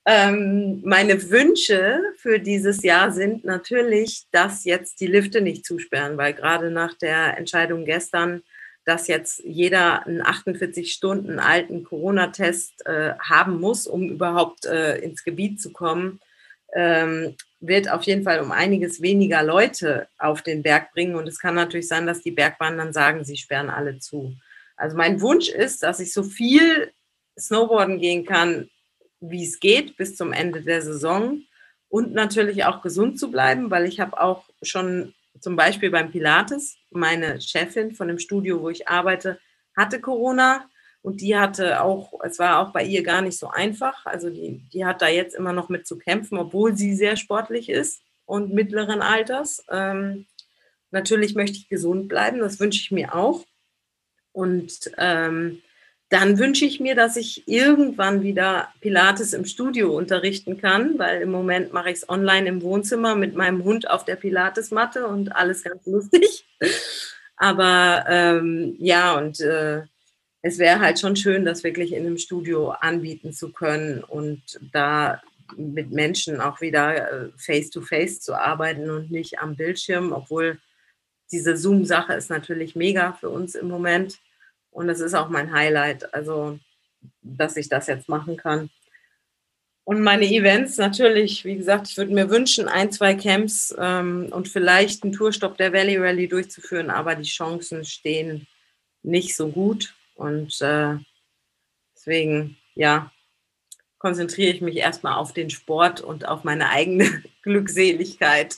ähm, 0.06 0.82
meine 0.84 1.30
Wünsche 1.30 2.02
für 2.18 2.40
dieses 2.40 2.82
Jahr 2.82 3.12
sind 3.12 3.46
natürlich, 3.46 4.26
dass 4.32 4.66
jetzt 4.66 5.00
die 5.00 5.08
Lifte 5.08 5.42
nicht 5.42 5.66
zusperren, 5.66 6.18
weil 6.18 6.34
gerade 6.34 6.72
nach 6.72 6.96
der 6.96 7.38
Entscheidung 7.38 7.86
gestern, 7.86 8.42
dass 8.84 9.08
jetzt 9.08 9.44
jeder 9.44 10.08
einen 10.08 10.22
48 10.22 10.92
Stunden 10.92 11.38
alten 11.40 11.84
Corona-Test 11.84 12.86
äh, 12.88 13.14
haben 13.20 13.60
muss, 13.60 13.86
um 13.86 14.10
überhaupt 14.10 14.66
äh, 14.66 14.98
ins 14.98 15.24
Gebiet 15.24 15.62
zu 15.62 15.72
kommen, 15.72 16.20
ähm, 16.74 17.36
wird 17.60 17.92
auf 17.92 18.02
jeden 18.04 18.24
Fall 18.24 18.40
um 18.40 18.52
einiges 18.52 19.04
weniger 19.04 19.44
Leute 19.44 20.08
auf 20.18 20.42
den 20.42 20.64
Berg 20.64 20.94
bringen. 20.94 21.16
Und 21.16 21.28
es 21.28 21.38
kann 21.38 21.54
natürlich 21.54 21.88
sein, 21.88 22.08
dass 22.08 22.24
die 22.24 22.32
Bergbahnen 22.32 22.80
dann 22.80 22.94
sagen, 22.94 23.24
sie 23.24 23.38
sperren 23.38 23.70
alle 23.70 24.00
zu. 24.00 24.36
Also 24.78 24.98
mein 24.98 25.22
Wunsch 25.22 25.50
ist, 25.50 25.84
dass 25.84 26.00
ich 26.00 26.12
so 26.12 26.24
viel 26.24 26.92
Snowboarden 27.38 28.00
gehen 28.00 28.26
kann, 28.26 28.68
wie 29.22 29.46
es 29.46 29.60
geht, 29.60 29.96
bis 29.96 30.16
zum 30.16 30.34
Ende 30.34 30.62
der 30.62 30.82
Saison. 30.82 31.44
Und 31.88 32.14
natürlich 32.14 32.66
auch 32.66 32.82
gesund 32.82 33.20
zu 33.20 33.32
bleiben, 33.32 33.70
weil 33.70 33.86
ich 33.86 34.00
habe 34.00 34.20
auch 34.20 34.46
schon 34.62 35.14
zum 35.40 35.56
Beispiel 35.56 35.92
beim 35.92 36.12
Pilates, 36.12 36.78
meine 36.90 37.40
Chefin 37.42 37.94
von 37.94 38.08
dem 38.08 38.20
Studio, 38.20 38.62
wo 38.62 38.70
ich 38.70 38.88
arbeite, 38.88 39.40
hatte 39.76 40.00
Corona 40.00 40.66
und 41.02 41.22
die 41.22 41.38
hatte 41.38 41.82
auch, 41.82 42.14
es 42.24 42.38
war 42.40 42.60
auch 42.60 42.72
bei 42.72 42.84
ihr 42.84 43.04
gar 43.04 43.22
nicht 43.22 43.38
so 43.38 43.50
einfach. 43.50 44.06
Also 44.06 44.30
die, 44.30 44.62
die 44.72 44.86
hat 44.86 45.02
da 45.02 45.08
jetzt 45.08 45.36
immer 45.36 45.54
noch 45.54 45.70
mit 45.70 45.88
zu 45.88 45.98
kämpfen, 45.98 46.38
obwohl 46.38 46.76
sie 46.76 46.94
sehr 46.96 47.16
sportlich 47.16 47.70
ist 47.70 48.02
und 48.26 48.54
mittleren 48.54 49.02
Alters. 49.02 49.66
Ähm, 49.70 50.28
natürlich 50.92 51.36
möchte 51.36 51.58
ich 51.58 51.70
gesund 51.70 52.08
bleiben, 52.08 52.40
das 52.40 52.60
wünsche 52.60 52.80
ich 52.80 52.92
mir 52.92 53.16
auch. 53.16 53.46
Und 54.32 54.92
ähm, 54.98 55.62
dann 56.12 56.38
wünsche 56.38 56.66
ich 56.66 56.82
mir, 56.82 56.94
dass 56.94 57.16
ich 57.16 57.48
irgendwann 57.48 58.22
wieder 58.22 58.68
Pilates 58.82 59.32
im 59.32 59.46
Studio 59.46 59.96
unterrichten 59.96 60.58
kann, 60.58 61.00
weil 61.00 61.22
im 61.22 61.32
Moment 61.32 61.72
mache 61.72 61.90
ich 61.90 62.00
es 62.00 62.10
online 62.10 62.50
im 62.50 62.62
Wohnzimmer 62.62 63.16
mit 63.16 63.34
meinem 63.34 63.64
Hund 63.64 63.90
auf 63.90 64.04
der 64.04 64.18
Pilatesmatte 64.18 65.08
und 65.08 65.34
alles 65.34 65.64
ganz 65.64 65.86
lustig. 65.86 66.46
Aber 67.38 68.04
ähm, 68.10 68.76
ja, 68.78 69.18
und 69.18 69.40
äh, 69.40 69.84
es 70.42 70.58
wäre 70.58 70.82
halt 70.82 71.00
schon 71.00 71.16
schön, 71.16 71.46
das 71.46 71.64
wirklich 71.64 71.94
in 71.94 72.06
einem 72.06 72.18
Studio 72.18 72.72
anbieten 72.72 73.32
zu 73.32 73.54
können 73.54 74.04
und 74.04 74.60
da 74.74 75.22
mit 75.56 75.92
Menschen 75.92 76.42
auch 76.42 76.60
wieder 76.60 77.32
face-to-face 77.38 78.18
-face 78.18 78.20
zu 78.20 78.36
arbeiten 78.36 78.90
und 78.90 79.12
nicht 79.12 79.40
am 79.40 79.56
Bildschirm, 79.56 80.12
obwohl 80.12 80.60
diese 81.32 81.56
Zoom-Sache 81.56 82.14
ist 82.14 82.30
natürlich 82.30 82.76
mega 82.76 83.14
für 83.14 83.30
uns 83.30 83.56
im 83.56 83.70
Moment. 83.70 84.20
Und 84.72 84.90
es 84.90 85.00
ist 85.00 85.14
auch 85.14 85.30
mein 85.30 85.54
Highlight, 85.54 86.14
also 86.14 86.60
dass 87.22 87.58
ich 87.58 87.70
das 87.70 87.88
jetzt 87.88 88.10
machen 88.10 88.38
kann. 88.38 88.70
Und 89.84 90.02
meine 90.02 90.26
Events 90.26 90.78
natürlich, 90.78 91.44
wie 91.44 91.58
gesagt, 91.58 91.90
ich 91.90 91.98
würde 91.98 92.14
mir 92.14 92.30
wünschen, 92.30 92.68
ein, 92.68 92.92
zwei 92.92 93.16
Camps 93.16 93.76
ähm, 93.78 94.28
und 94.32 94.48
vielleicht 94.48 95.04
einen 95.04 95.12
Tourstopp 95.12 95.58
der 95.58 95.74
Valley 95.74 95.98
Rally 95.98 96.28
durchzuführen, 96.28 96.90
aber 96.90 97.16
die 97.16 97.30
Chancen 97.30 97.84
stehen 97.84 98.48
nicht 99.04 99.36
so 99.36 99.50
gut. 99.50 99.96
Und 100.16 100.62
äh, 100.62 100.98
deswegen, 101.96 102.58
ja, 102.76 103.12
konzentriere 103.98 104.54
ich 104.54 104.62
mich 104.62 104.78
erstmal 104.78 105.16
auf 105.16 105.34
den 105.34 105.50
Sport 105.50 106.02
und 106.02 106.28
auf 106.28 106.44
meine 106.44 106.70
eigene 106.70 107.24
Glückseligkeit. 107.42 108.58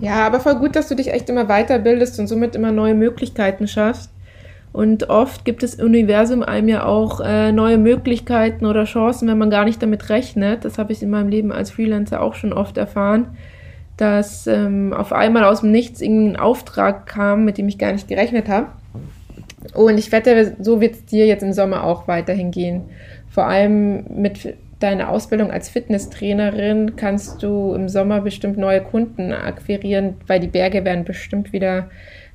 Ja, 0.00 0.26
aber 0.26 0.40
voll 0.40 0.56
gut, 0.56 0.74
dass 0.76 0.88
du 0.88 0.96
dich 0.96 1.08
echt 1.08 1.28
immer 1.28 1.46
weiterbildest 1.46 2.18
und 2.18 2.26
somit 2.26 2.56
immer 2.56 2.72
neue 2.72 2.94
Möglichkeiten 2.94 3.68
schaffst. 3.68 4.10
Und 4.74 5.08
oft 5.08 5.44
gibt 5.44 5.62
das 5.62 5.76
Universum 5.76 6.42
einem 6.42 6.68
ja 6.68 6.84
auch 6.84 7.20
äh, 7.20 7.52
neue 7.52 7.78
Möglichkeiten 7.78 8.66
oder 8.66 8.86
Chancen, 8.86 9.28
wenn 9.28 9.38
man 9.38 9.48
gar 9.48 9.64
nicht 9.64 9.80
damit 9.80 10.08
rechnet. 10.08 10.64
Das 10.64 10.78
habe 10.78 10.92
ich 10.92 11.00
in 11.00 11.10
meinem 11.10 11.28
Leben 11.28 11.52
als 11.52 11.70
Freelancer 11.70 12.20
auch 12.20 12.34
schon 12.34 12.52
oft 12.52 12.76
erfahren, 12.76 13.36
dass 13.96 14.48
ähm, 14.48 14.92
auf 14.92 15.12
einmal 15.12 15.44
aus 15.44 15.60
dem 15.60 15.70
Nichts 15.70 16.00
irgendein 16.00 16.40
Auftrag 16.40 17.06
kam, 17.06 17.44
mit 17.44 17.56
dem 17.56 17.68
ich 17.68 17.78
gar 17.78 17.92
nicht 17.92 18.08
gerechnet 18.08 18.48
habe. 18.48 18.66
Und 19.74 19.96
ich 19.96 20.10
wette, 20.10 20.56
so 20.58 20.80
wird 20.80 20.94
es 20.94 21.04
dir 21.04 21.24
jetzt 21.24 21.44
im 21.44 21.52
Sommer 21.52 21.84
auch 21.84 22.08
weiterhin 22.08 22.50
gehen. 22.50 22.82
Vor 23.30 23.46
allem 23.46 24.04
mit 24.20 24.56
deiner 24.80 25.08
Ausbildung 25.08 25.52
als 25.52 25.68
Fitnesstrainerin 25.68 26.96
kannst 26.96 27.44
du 27.44 27.74
im 27.74 27.88
Sommer 27.88 28.22
bestimmt 28.22 28.58
neue 28.58 28.80
Kunden 28.80 29.32
akquirieren, 29.32 30.14
weil 30.26 30.40
die 30.40 30.48
Berge 30.48 30.84
werden 30.84 31.04
bestimmt 31.04 31.52
wieder 31.52 31.90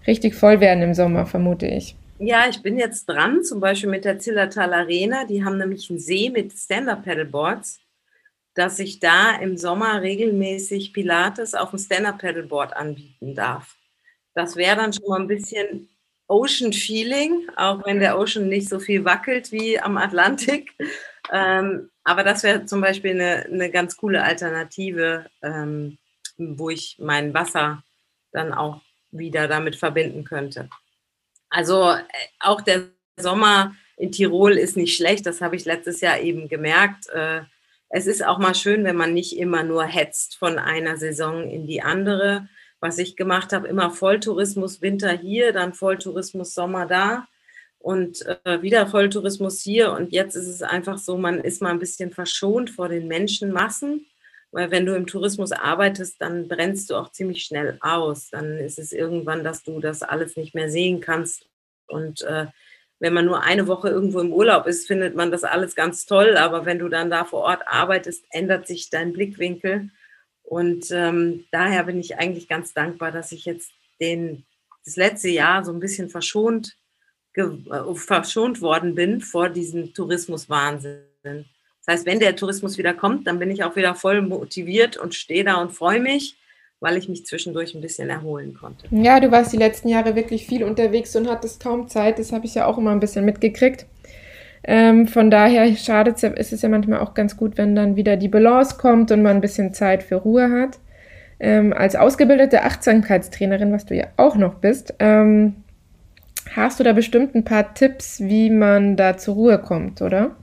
richtig 0.07 0.35
voll 0.35 0.61
werden 0.61 0.81
im 0.81 0.93
Sommer, 0.93 1.25
vermute 1.25 1.65
ich. 1.67 1.97
Ja, 2.21 2.49
ich 2.49 2.61
bin 2.61 2.77
jetzt 2.77 3.05
dran, 3.05 3.45
zum 3.45 3.61
Beispiel 3.61 3.89
mit 3.89 4.03
der 4.03 4.19
Zillertal 4.19 4.73
Arena. 4.73 5.23
Die 5.23 5.45
haben 5.45 5.57
nämlich 5.57 5.89
einen 5.89 5.99
See 5.99 6.29
mit 6.29 6.51
Stand-Up-Pedalboards, 6.51 7.79
dass 8.55 8.77
ich 8.79 8.99
da 8.99 9.37
im 9.37 9.55
Sommer 9.55 10.01
regelmäßig 10.01 10.91
Pilates 10.91 11.53
auf 11.53 11.69
dem 11.69 11.79
Stand-Up-Pedalboard 11.79 12.75
anbieten 12.75 13.35
darf. 13.35 13.77
Das 14.33 14.57
wäre 14.57 14.75
dann 14.75 14.91
schon 14.91 15.07
mal 15.07 15.21
ein 15.21 15.27
bisschen 15.27 15.87
Ocean 16.27 16.73
Feeling, 16.73 17.47
auch 17.55 17.85
wenn 17.85 18.01
der 18.01 18.19
Ocean 18.19 18.49
nicht 18.49 18.67
so 18.67 18.79
viel 18.79 19.05
wackelt 19.05 19.53
wie 19.53 19.79
am 19.79 19.97
Atlantik. 19.97 20.73
Ähm, 21.31 21.91
aber 22.03 22.23
das 22.23 22.41
wäre 22.41 22.65
zum 22.65 22.81
Beispiel 22.81 23.11
eine, 23.11 23.45
eine 23.45 23.69
ganz 23.69 23.95
coole 23.97 24.23
Alternative, 24.23 25.29
ähm, 25.43 25.99
wo 26.37 26.71
ich 26.71 26.97
mein 26.97 27.35
Wasser 27.35 27.83
dann 28.31 28.51
auch 28.51 28.81
wieder 29.11 29.47
damit 29.47 29.75
verbinden 29.75 30.23
könnte. 30.23 30.69
Also 31.49 31.91
äh, 31.91 32.03
auch 32.39 32.61
der 32.61 32.89
Sommer 33.17 33.75
in 33.97 34.11
Tirol 34.11 34.53
ist 34.53 34.77
nicht 34.77 34.95
schlecht, 34.95 35.25
das 35.25 35.41
habe 35.41 35.55
ich 35.55 35.65
letztes 35.65 36.01
Jahr 36.01 36.19
eben 36.19 36.47
gemerkt. 36.47 37.09
Äh, 37.09 37.41
es 37.89 38.07
ist 38.07 38.23
auch 38.23 38.37
mal 38.37 38.55
schön, 38.55 38.83
wenn 38.83 38.95
man 38.95 39.13
nicht 39.13 39.37
immer 39.37 39.63
nur 39.63 39.83
hetzt 39.83 40.37
von 40.37 40.59
einer 40.59 40.97
Saison 40.97 41.49
in 41.49 41.65
die 41.65 41.81
andere, 41.81 42.47
was 42.79 42.97
ich 42.97 43.15
gemacht 43.15 43.51
habe, 43.51 43.67
immer 43.67 43.91
Volltourismus, 43.91 44.81
Winter 44.81 45.11
hier, 45.11 45.51
dann 45.51 45.73
Volltourismus, 45.73 46.53
Sommer 46.53 46.85
da 46.85 47.27
und 47.79 48.25
äh, 48.45 48.61
wieder 48.61 48.87
Volltourismus 48.87 49.61
hier. 49.61 49.91
Und 49.91 50.11
jetzt 50.11 50.35
ist 50.35 50.47
es 50.47 50.61
einfach 50.61 50.97
so, 50.97 51.17
man 51.17 51.39
ist 51.39 51.61
mal 51.61 51.71
ein 51.71 51.79
bisschen 51.79 52.11
verschont 52.11 52.69
vor 52.69 52.89
den 52.89 53.07
Menschenmassen. 53.07 54.05
Weil 54.51 54.71
wenn 54.71 54.85
du 54.85 54.95
im 54.95 55.05
Tourismus 55.05 55.51
arbeitest, 55.51 56.19
dann 56.19 56.47
brennst 56.47 56.89
du 56.89 56.95
auch 56.95 57.11
ziemlich 57.11 57.43
schnell 57.43 57.77
aus. 57.81 58.29
Dann 58.29 58.57
ist 58.57 58.79
es 58.79 58.91
irgendwann, 58.91 59.43
dass 59.43 59.63
du 59.63 59.79
das 59.79 60.01
alles 60.01 60.37
nicht 60.37 60.55
mehr 60.55 60.71
sehen 60.71 61.01
kannst. 61.01 61.47
Und 61.87 62.21
äh, 62.23 62.47
wenn 62.99 63.13
man 63.13 63.25
nur 63.25 63.43
eine 63.43 63.67
Woche 63.67 63.89
irgendwo 63.89 64.19
im 64.19 64.33
Urlaub 64.33 64.65
ist, 64.65 64.87
findet 64.87 65.15
man 65.15 65.31
das 65.31 65.43
alles 65.43 65.75
ganz 65.75 66.05
toll. 66.05 66.35
Aber 66.35 66.65
wenn 66.65 66.79
du 66.79 66.89
dann 66.89 67.09
da 67.09 67.25
vor 67.25 67.41
Ort 67.41 67.61
arbeitest, 67.67 68.25
ändert 68.31 68.67
sich 68.67 68.89
dein 68.89 69.13
Blickwinkel. 69.13 69.89
Und 70.41 70.89
ähm, 70.89 71.45
daher 71.51 71.83
bin 71.83 71.99
ich 71.99 72.17
eigentlich 72.17 72.47
ganz 72.47 72.73
dankbar, 72.73 73.11
dass 73.11 73.31
ich 73.31 73.45
jetzt 73.45 73.71
den, 74.01 74.45
das 74.83 74.95
letzte 74.95 75.29
Jahr 75.29 75.63
so 75.63 75.71
ein 75.71 75.79
bisschen 75.79 76.09
verschont, 76.09 76.75
äh, 77.35 77.45
verschont 77.93 78.61
worden 78.61 78.95
bin 78.95 79.21
vor 79.21 79.49
diesem 79.49 79.93
Tourismuswahnsinn. 79.93 81.45
Das 81.89 82.01
heißt, 82.01 82.05
wenn 82.05 82.19
der 82.19 82.35
Tourismus 82.35 82.77
wieder 82.77 82.93
kommt, 82.93 83.25
dann 83.25 83.39
bin 83.39 83.49
ich 83.49 83.63
auch 83.63 83.75
wieder 83.75 83.95
voll 83.95 84.21
motiviert 84.21 84.95
und 84.95 85.15
stehe 85.15 85.43
da 85.43 85.55
und 85.55 85.71
freue 85.71 85.99
mich, 85.99 86.37
weil 86.79 86.95
ich 86.97 87.09
mich 87.09 87.25
zwischendurch 87.25 87.73
ein 87.73 87.81
bisschen 87.81 88.11
erholen 88.11 88.53
konnte. 88.53 88.85
Ja, 88.91 89.19
du 89.19 89.31
warst 89.31 89.53
die 89.53 89.57
letzten 89.57 89.89
Jahre 89.89 90.15
wirklich 90.15 90.45
viel 90.45 90.63
unterwegs 90.63 91.15
und 91.15 91.27
hattest 91.27 91.63
kaum 91.63 91.87
Zeit. 91.87 92.19
Das 92.19 92.31
habe 92.31 92.45
ich 92.45 92.53
ja 92.53 92.67
auch 92.67 92.77
immer 92.77 92.91
ein 92.91 92.99
bisschen 92.99 93.25
mitgekriegt. 93.25 93.87
Ähm, 94.63 95.07
von 95.07 95.31
daher 95.31 95.75
schadet 95.77 96.21
ist 96.21 96.53
es 96.53 96.61
ja 96.61 96.69
manchmal 96.69 96.99
auch 96.99 97.15
ganz 97.15 97.35
gut, 97.35 97.57
wenn 97.57 97.75
dann 97.75 97.95
wieder 97.95 98.17
die 98.17 98.27
Balance 98.27 98.77
kommt 98.77 99.09
und 99.09 99.23
man 99.23 99.37
ein 99.37 99.41
bisschen 99.41 99.73
Zeit 99.73 100.03
für 100.03 100.17
Ruhe 100.17 100.51
hat. 100.51 100.77
Ähm, 101.39 101.73
als 101.73 101.95
ausgebildete 101.95 102.65
Achtsamkeitstrainerin, 102.65 103.73
was 103.73 103.87
du 103.87 103.95
ja 103.95 104.09
auch 104.15 104.35
noch 104.35 104.53
bist, 104.53 104.93
ähm, 104.99 105.55
hast 106.55 106.79
du 106.79 106.83
da 106.83 106.93
bestimmt 106.93 107.33
ein 107.33 107.45
paar 107.45 107.73
Tipps, 107.73 108.19
wie 108.19 108.51
man 108.51 108.95
da 108.95 109.17
zur 109.17 109.33
Ruhe 109.33 109.57
kommt, 109.57 110.03
oder? 110.03 110.35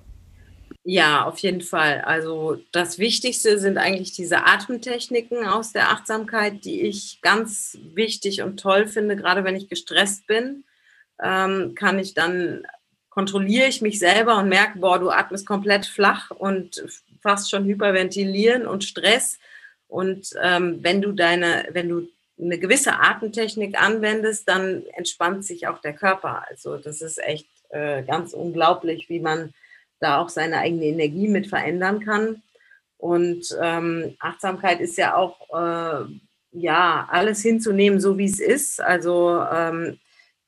Ja, 0.89 1.25
auf 1.25 1.41
jeden 1.41 1.63
Fall. 1.63 2.03
Also 2.03 2.59
das 2.71 3.01
Wichtigste 3.01 3.59
sind 3.59 3.77
eigentlich 3.77 4.13
diese 4.13 4.47
Atemtechniken 4.47 5.45
aus 5.45 5.73
der 5.73 5.91
Achtsamkeit, 5.91 6.65
die 6.65 6.83
ich 6.83 7.19
ganz 7.23 7.77
wichtig 7.93 8.43
und 8.43 8.61
toll 8.61 8.87
finde. 8.87 9.17
Gerade 9.17 9.43
wenn 9.43 9.57
ich 9.57 9.69
gestresst 9.69 10.29
bin, 10.29 10.63
ähm, 11.21 11.75
kann 11.75 11.99
ich 11.99 12.15
dann 12.15 12.65
kontrolliere 13.11 13.67
ich 13.67 13.83
mich 13.83 13.99
selber 13.99 14.39
und 14.39 14.49
merke, 14.49 14.79
boah, 14.79 15.01
du 15.01 15.11
atmest 15.11 15.45
komplett 15.45 15.87
flach 15.87 16.31
und 16.31 16.85
fast 17.21 17.51
schon 17.51 17.65
hyperventilieren 17.65 18.65
und 18.65 18.85
Stress. 18.85 19.41
Und 19.89 20.35
ähm, 20.41 20.79
wenn 20.83 21.03
du 21.03 21.11
deine, 21.11 21.67
wenn 21.73 21.89
du 21.89 22.09
eine 22.41 22.61
gewisse 22.61 23.01
Atemtechnik 23.01 23.77
anwendest, 23.83 24.49
dann 24.49 24.85
entspannt 24.95 25.45
sich 25.45 25.67
auch 25.67 25.81
der 25.81 25.95
Körper. 25.95 26.45
Also 26.49 26.77
das 26.77 27.01
ist 27.01 27.19
echt 27.19 27.49
äh, 27.71 28.05
ganz 28.05 28.35
unglaublich, 28.35 29.09
wie 29.09 29.19
man 29.19 29.53
da 30.01 30.19
auch 30.19 30.29
seine 30.29 30.59
eigene 30.59 30.85
Energie 30.85 31.29
mit 31.29 31.47
verändern 31.47 32.01
kann. 32.05 32.43
Und 32.99 33.57
ähm, 33.61 34.17
Achtsamkeit 34.19 34.81
ist 34.81 34.97
ja 34.97 35.15
auch, 35.15 35.37
äh, 35.51 36.07
ja, 36.53 37.07
alles 37.11 37.43
hinzunehmen, 37.43 38.01
so 38.01 38.17
wie 38.19 38.25
es 38.25 38.41
ist. 38.41 38.81
Also 38.81 39.43
ähm, 39.53 39.99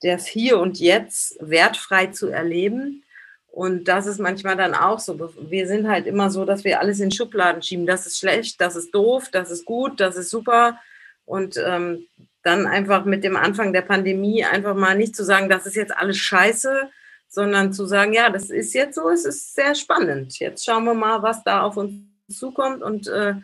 das 0.02 0.26
Hier 0.26 0.58
und 0.58 0.78
Jetzt 0.78 1.36
wertfrei 1.40 2.06
zu 2.06 2.28
erleben. 2.28 3.04
Und 3.48 3.88
das 3.88 4.06
ist 4.06 4.20
manchmal 4.20 4.56
dann 4.56 4.74
auch 4.74 4.98
so. 4.98 5.18
Wir 5.50 5.66
sind 5.66 5.88
halt 5.88 6.06
immer 6.06 6.30
so, 6.30 6.44
dass 6.44 6.64
wir 6.64 6.80
alles 6.80 7.00
in 7.00 7.10
Schubladen 7.10 7.62
schieben. 7.62 7.86
Das 7.86 8.06
ist 8.06 8.18
schlecht, 8.18 8.60
das 8.60 8.76
ist 8.76 8.94
doof, 8.94 9.28
das 9.32 9.50
ist 9.50 9.64
gut, 9.64 10.00
das 10.00 10.16
ist 10.16 10.30
super. 10.30 10.78
Und 11.24 11.56
ähm, 11.66 12.06
dann 12.42 12.66
einfach 12.66 13.04
mit 13.04 13.24
dem 13.24 13.36
Anfang 13.36 13.72
der 13.72 13.82
Pandemie 13.82 14.44
einfach 14.44 14.74
mal 14.74 14.96
nicht 14.96 15.16
zu 15.16 15.24
sagen, 15.24 15.48
das 15.48 15.66
ist 15.66 15.76
jetzt 15.76 15.94
alles 15.94 16.16
scheiße, 16.18 16.88
sondern 17.28 17.72
zu 17.72 17.86
sagen, 17.86 18.12
ja, 18.12 18.30
das 18.30 18.50
ist 18.50 18.72
jetzt 18.74 18.94
so, 18.94 19.10
es 19.10 19.24
ist 19.24 19.54
sehr 19.54 19.74
spannend. 19.74 20.38
Jetzt 20.38 20.64
schauen 20.64 20.84
wir 20.84 20.94
mal, 20.94 21.22
was 21.22 21.44
da 21.44 21.62
auf 21.62 21.76
uns 21.76 21.92
zukommt 22.28 22.82
und 22.82 23.08
äh, 23.08 23.34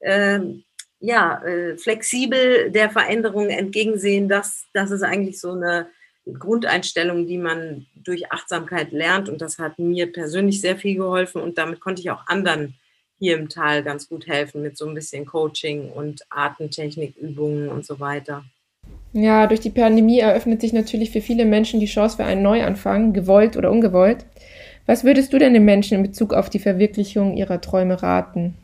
äh, 0.00 0.40
ja, 1.00 1.42
äh, 1.42 1.76
flexibel 1.76 2.70
der 2.70 2.90
Veränderung 2.90 3.50
entgegensehen, 3.50 4.28
das, 4.28 4.64
das 4.72 4.92
ist 4.92 5.02
eigentlich 5.02 5.40
so 5.40 5.52
eine 5.52 5.88
Grundeinstellung, 6.26 7.26
die 7.26 7.38
man 7.38 7.86
durch 7.96 8.30
Achtsamkeit 8.30 8.92
lernt 8.92 9.28
und 9.28 9.40
das 9.40 9.58
hat 9.58 9.80
mir 9.80 10.12
persönlich 10.12 10.60
sehr 10.60 10.76
viel 10.76 10.96
geholfen 10.96 11.42
und 11.42 11.58
damit 11.58 11.80
konnte 11.80 12.00
ich 12.00 12.10
auch 12.10 12.26
anderen 12.28 12.74
hier 13.18 13.36
im 13.36 13.48
Tal 13.48 13.82
ganz 13.82 14.08
gut 14.08 14.26
helfen 14.26 14.62
mit 14.62 14.76
so 14.76 14.86
ein 14.86 14.94
bisschen 14.94 15.26
Coaching 15.26 15.90
und 15.90 16.22
Atemtechnikübungen 16.30 17.68
und 17.68 17.84
so 17.84 17.98
weiter. 17.98 18.44
Ja, 19.12 19.46
durch 19.46 19.60
die 19.60 19.70
Pandemie 19.70 20.20
eröffnet 20.20 20.60
sich 20.60 20.72
natürlich 20.72 21.10
für 21.10 21.20
viele 21.20 21.44
Menschen 21.44 21.80
die 21.80 21.86
Chance 21.86 22.16
für 22.16 22.24
einen 22.24 22.42
Neuanfang, 22.42 23.12
gewollt 23.12 23.56
oder 23.56 23.70
ungewollt. 23.70 24.24
Was 24.86 25.04
würdest 25.04 25.32
du 25.32 25.38
denn 25.38 25.54
den 25.54 25.64
Menschen 25.64 25.98
in 25.98 26.02
Bezug 26.02 26.32
auf 26.32 26.50
die 26.50 26.58
Verwirklichung 26.58 27.36
ihrer 27.36 27.60
Träume 27.60 28.02
raten? 28.02 28.54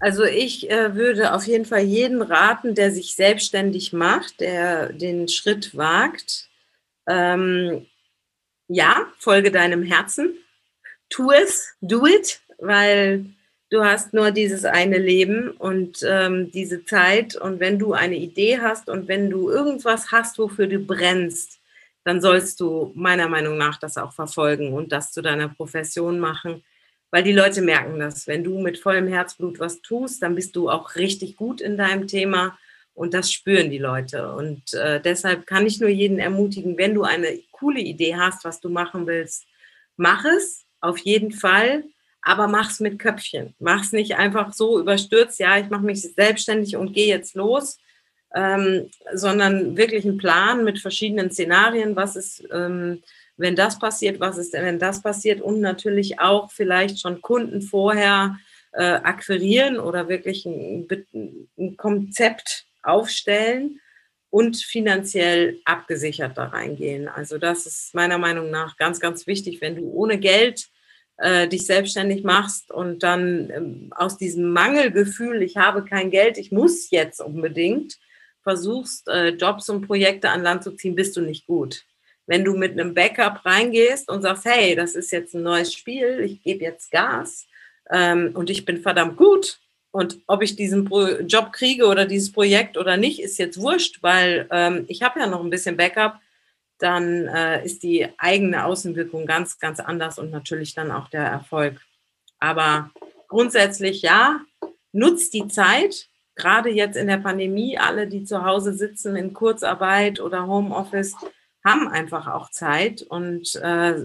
Also 0.00 0.24
ich 0.24 0.68
äh, 0.68 0.96
würde 0.96 1.32
auf 1.32 1.46
jeden 1.46 1.64
Fall 1.64 1.82
jeden 1.82 2.22
raten, 2.22 2.74
der 2.74 2.90
sich 2.90 3.14
selbstständig 3.14 3.92
macht, 3.92 4.40
der 4.40 4.92
den 4.92 5.28
Schritt 5.28 5.76
wagt. 5.76 6.48
Ähm, 7.06 7.86
ja, 8.66 9.06
folge 9.18 9.52
deinem 9.52 9.84
Herzen, 9.84 10.34
tu 11.08 11.30
es, 11.30 11.76
do 11.80 12.06
it, 12.06 12.40
weil 12.58 13.26
du 13.72 13.82
hast 13.82 14.12
nur 14.12 14.30
dieses 14.30 14.66
eine 14.66 14.98
Leben 14.98 15.50
und 15.50 16.04
ähm, 16.06 16.52
diese 16.52 16.84
Zeit. 16.84 17.36
Und 17.36 17.58
wenn 17.58 17.78
du 17.78 17.94
eine 17.94 18.16
Idee 18.16 18.60
hast 18.60 18.90
und 18.90 19.08
wenn 19.08 19.30
du 19.30 19.50
irgendwas 19.50 20.12
hast, 20.12 20.38
wofür 20.38 20.66
du 20.66 20.78
brennst, 20.78 21.58
dann 22.04 22.20
sollst 22.20 22.60
du 22.60 22.92
meiner 22.94 23.28
Meinung 23.28 23.56
nach 23.56 23.78
das 23.78 23.96
auch 23.96 24.12
verfolgen 24.12 24.74
und 24.74 24.92
das 24.92 25.10
zu 25.12 25.22
deiner 25.22 25.48
Profession 25.48 26.20
machen. 26.20 26.62
Weil 27.10 27.22
die 27.22 27.32
Leute 27.32 27.62
merken 27.62 27.98
das. 27.98 28.26
Wenn 28.26 28.44
du 28.44 28.58
mit 28.60 28.78
vollem 28.78 29.08
Herzblut 29.08 29.58
was 29.58 29.80
tust, 29.80 30.22
dann 30.22 30.34
bist 30.34 30.54
du 30.54 30.68
auch 30.68 30.94
richtig 30.96 31.36
gut 31.36 31.62
in 31.62 31.78
deinem 31.78 32.06
Thema 32.06 32.58
und 32.94 33.14
das 33.14 33.32
spüren 33.32 33.70
die 33.70 33.78
Leute. 33.78 34.32
Und 34.34 34.74
äh, 34.74 35.00
deshalb 35.00 35.46
kann 35.46 35.66
ich 35.66 35.80
nur 35.80 35.88
jeden 35.88 36.18
ermutigen, 36.18 36.76
wenn 36.76 36.94
du 36.94 37.04
eine 37.04 37.40
coole 37.52 37.80
Idee 37.80 38.16
hast, 38.16 38.44
was 38.44 38.60
du 38.60 38.68
machen 38.68 39.06
willst, 39.06 39.46
mach 39.96 40.26
es 40.26 40.66
auf 40.80 40.98
jeden 40.98 41.32
Fall 41.32 41.84
aber 42.22 42.46
mach's 42.46 42.80
mit 42.80 42.98
Köpfchen. 42.98 43.54
Mach's 43.58 43.92
nicht 43.92 44.16
einfach 44.16 44.52
so 44.52 44.80
überstürzt, 44.80 45.40
ja, 45.40 45.58
ich 45.58 45.68
mache 45.68 45.84
mich 45.84 46.02
selbstständig 46.02 46.76
und 46.76 46.92
gehe 46.92 47.08
jetzt 47.08 47.34
los, 47.34 47.78
ähm, 48.34 48.88
sondern 49.12 49.76
wirklich 49.76 50.04
einen 50.04 50.18
Plan 50.18 50.64
mit 50.64 50.78
verschiedenen 50.78 51.30
Szenarien, 51.30 51.96
was 51.96 52.16
ist, 52.16 52.44
ähm, 52.52 53.02
wenn 53.36 53.56
das 53.56 53.78
passiert, 53.78 54.20
was 54.20 54.38
ist, 54.38 54.52
wenn 54.52 54.78
das 54.78 55.02
passiert 55.02 55.40
und 55.40 55.60
natürlich 55.60 56.20
auch 56.20 56.50
vielleicht 56.50 57.00
schon 57.00 57.20
Kunden 57.20 57.60
vorher 57.60 58.38
äh, 58.72 58.84
akquirieren 58.84 59.78
oder 59.78 60.08
wirklich 60.08 60.46
ein, 60.46 60.86
ein 61.58 61.76
Konzept 61.76 62.66
aufstellen 62.82 63.80
und 64.30 64.56
finanziell 64.56 65.58
abgesichert 65.64 66.38
da 66.38 66.46
reingehen. 66.46 67.08
Also 67.08 67.36
das 67.36 67.66
ist 67.66 67.94
meiner 67.94 68.16
Meinung 68.16 68.50
nach 68.50 68.76
ganz, 68.76 68.98
ganz 68.98 69.26
wichtig, 69.26 69.60
wenn 69.60 69.76
du 69.76 69.90
ohne 69.90 70.18
Geld 70.18 70.68
äh, 71.22 71.48
dich 71.48 71.66
selbstständig 71.66 72.24
machst 72.24 72.70
und 72.70 73.02
dann 73.02 73.50
ähm, 73.50 73.92
aus 73.96 74.18
diesem 74.18 74.50
Mangelgefühl, 74.50 75.42
ich 75.42 75.56
habe 75.56 75.84
kein 75.84 76.10
Geld, 76.10 76.36
ich 76.36 76.52
muss 76.52 76.90
jetzt 76.90 77.20
unbedingt, 77.20 77.98
versuchst, 78.42 79.08
äh, 79.08 79.28
Jobs 79.28 79.68
und 79.68 79.86
Projekte 79.86 80.30
an 80.30 80.42
Land 80.42 80.64
zu 80.64 80.72
ziehen, 80.72 80.96
bist 80.96 81.16
du 81.16 81.20
nicht 81.20 81.46
gut. 81.46 81.84
Wenn 82.26 82.44
du 82.44 82.56
mit 82.56 82.72
einem 82.72 82.92
Backup 82.92 83.44
reingehst 83.46 84.10
und 84.10 84.22
sagst, 84.22 84.44
hey, 84.44 84.74
das 84.74 84.94
ist 84.94 85.12
jetzt 85.12 85.34
ein 85.34 85.42
neues 85.42 85.72
Spiel, 85.72 86.20
ich 86.20 86.42
gebe 86.42 86.64
jetzt 86.64 86.90
Gas 86.90 87.46
ähm, 87.90 88.32
und 88.34 88.50
ich 88.50 88.64
bin 88.64 88.82
verdammt 88.82 89.16
gut, 89.16 89.60
und 89.92 90.20
ob 90.26 90.42
ich 90.42 90.56
diesen 90.56 90.88
Job 91.26 91.52
kriege 91.52 91.86
oder 91.86 92.06
dieses 92.06 92.32
Projekt 92.32 92.78
oder 92.78 92.96
nicht, 92.96 93.20
ist 93.20 93.38
jetzt 93.38 93.60
wurscht, 93.60 94.02
weil 94.02 94.48
ähm, 94.50 94.86
ich 94.88 95.02
habe 95.02 95.20
ja 95.20 95.26
noch 95.26 95.44
ein 95.44 95.50
bisschen 95.50 95.76
Backup 95.76 96.18
dann 96.82 97.26
äh, 97.28 97.64
ist 97.64 97.82
die 97.82 98.08
eigene 98.18 98.64
Außenwirkung 98.64 99.26
ganz, 99.26 99.58
ganz 99.58 99.80
anders 99.80 100.18
und 100.18 100.30
natürlich 100.30 100.74
dann 100.74 100.90
auch 100.90 101.08
der 101.08 101.24
Erfolg. 101.24 101.80
Aber 102.38 102.90
grundsätzlich 103.28 104.02
ja, 104.02 104.40
nutzt 104.92 105.32
die 105.34 105.46
Zeit, 105.48 106.08
gerade 106.34 106.70
jetzt 106.70 106.96
in 106.96 107.06
der 107.06 107.18
Pandemie, 107.18 107.78
alle, 107.78 108.06
die 108.08 108.24
zu 108.24 108.44
Hause 108.44 108.74
sitzen 108.74 109.16
in 109.16 109.32
Kurzarbeit 109.32 110.20
oder 110.20 110.46
Homeoffice, 110.46 111.14
haben 111.64 111.88
einfach 111.88 112.26
auch 112.26 112.50
Zeit. 112.50 113.02
Und 113.02 113.54
äh, 113.56 114.04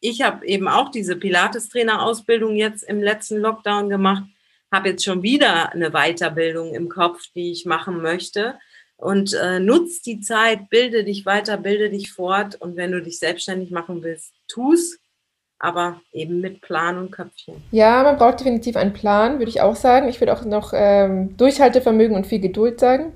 ich 0.00 0.22
habe 0.22 0.46
eben 0.46 0.68
auch 0.68 0.90
diese 0.90 1.16
Pilates-Trainer-Ausbildung 1.16 2.56
jetzt 2.56 2.82
im 2.84 3.02
letzten 3.02 3.38
Lockdown 3.38 3.88
gemacht, 3.88 4.24
habe 4.70 4.90
jetzt 4.90 5.04
schon 5.04 5.22
wieder 5.22 5.72
eine 5.72 5.90
Weiterbildung 5.90 6.74
im 6.74 6.88
Kopf, 6.88 7.22
die 7.34 7.52
ich 7.52 7.66
machen 7.66 8.00
möchte 8.00 8.54
und 9.02 9.34
äh, 9.34 9.58
nutz 9.58 10.00
die 10.00 10.20
Zeit, 10.20 10.70
bilde 10.70 11.02
dich 11.02 11.26
weiter, 11.26 11.56
bilde 11.56 11.90
dich 11.90 12.12
fort 12.12 12.54
und 12.60 12.76
wenn 12.76 12.92
du 12.92 13.02
dich 13.02 13.18
selbstständig 13.18 13.72
machen 13.72 14.00
willst, 14.04 14.32
tu's, 14.46 14.96
aber 15.58 16.00
eben 16.12 16.40
mit 16.40 16.60
Plan 16.60 16.96
und 16.98 17.10
Köpfchen. 17.10 17.56
Ja, 17.72 18.04
man 18.04 18.16
braucht 18.16 18.38
definitiv 18.38 18.76
einen 18.76 18.92
Plan, 18.92 19.40
würde 19.40 19.50
ich 19.50 19.60
auch 19.60 19.74
sagen. 19.74 20.08
Ich 20.08 20.20
würde 20.20 20.32
auch 20.32 20.44
noch 20.44 20.72
ähm, 20.72 21.36
Durchhaltevermögen 21.36 22.14
und 22.14 22.28
viel 22.28 22.38
Geduld 22.38 22.78
sagen. 22.78 23.12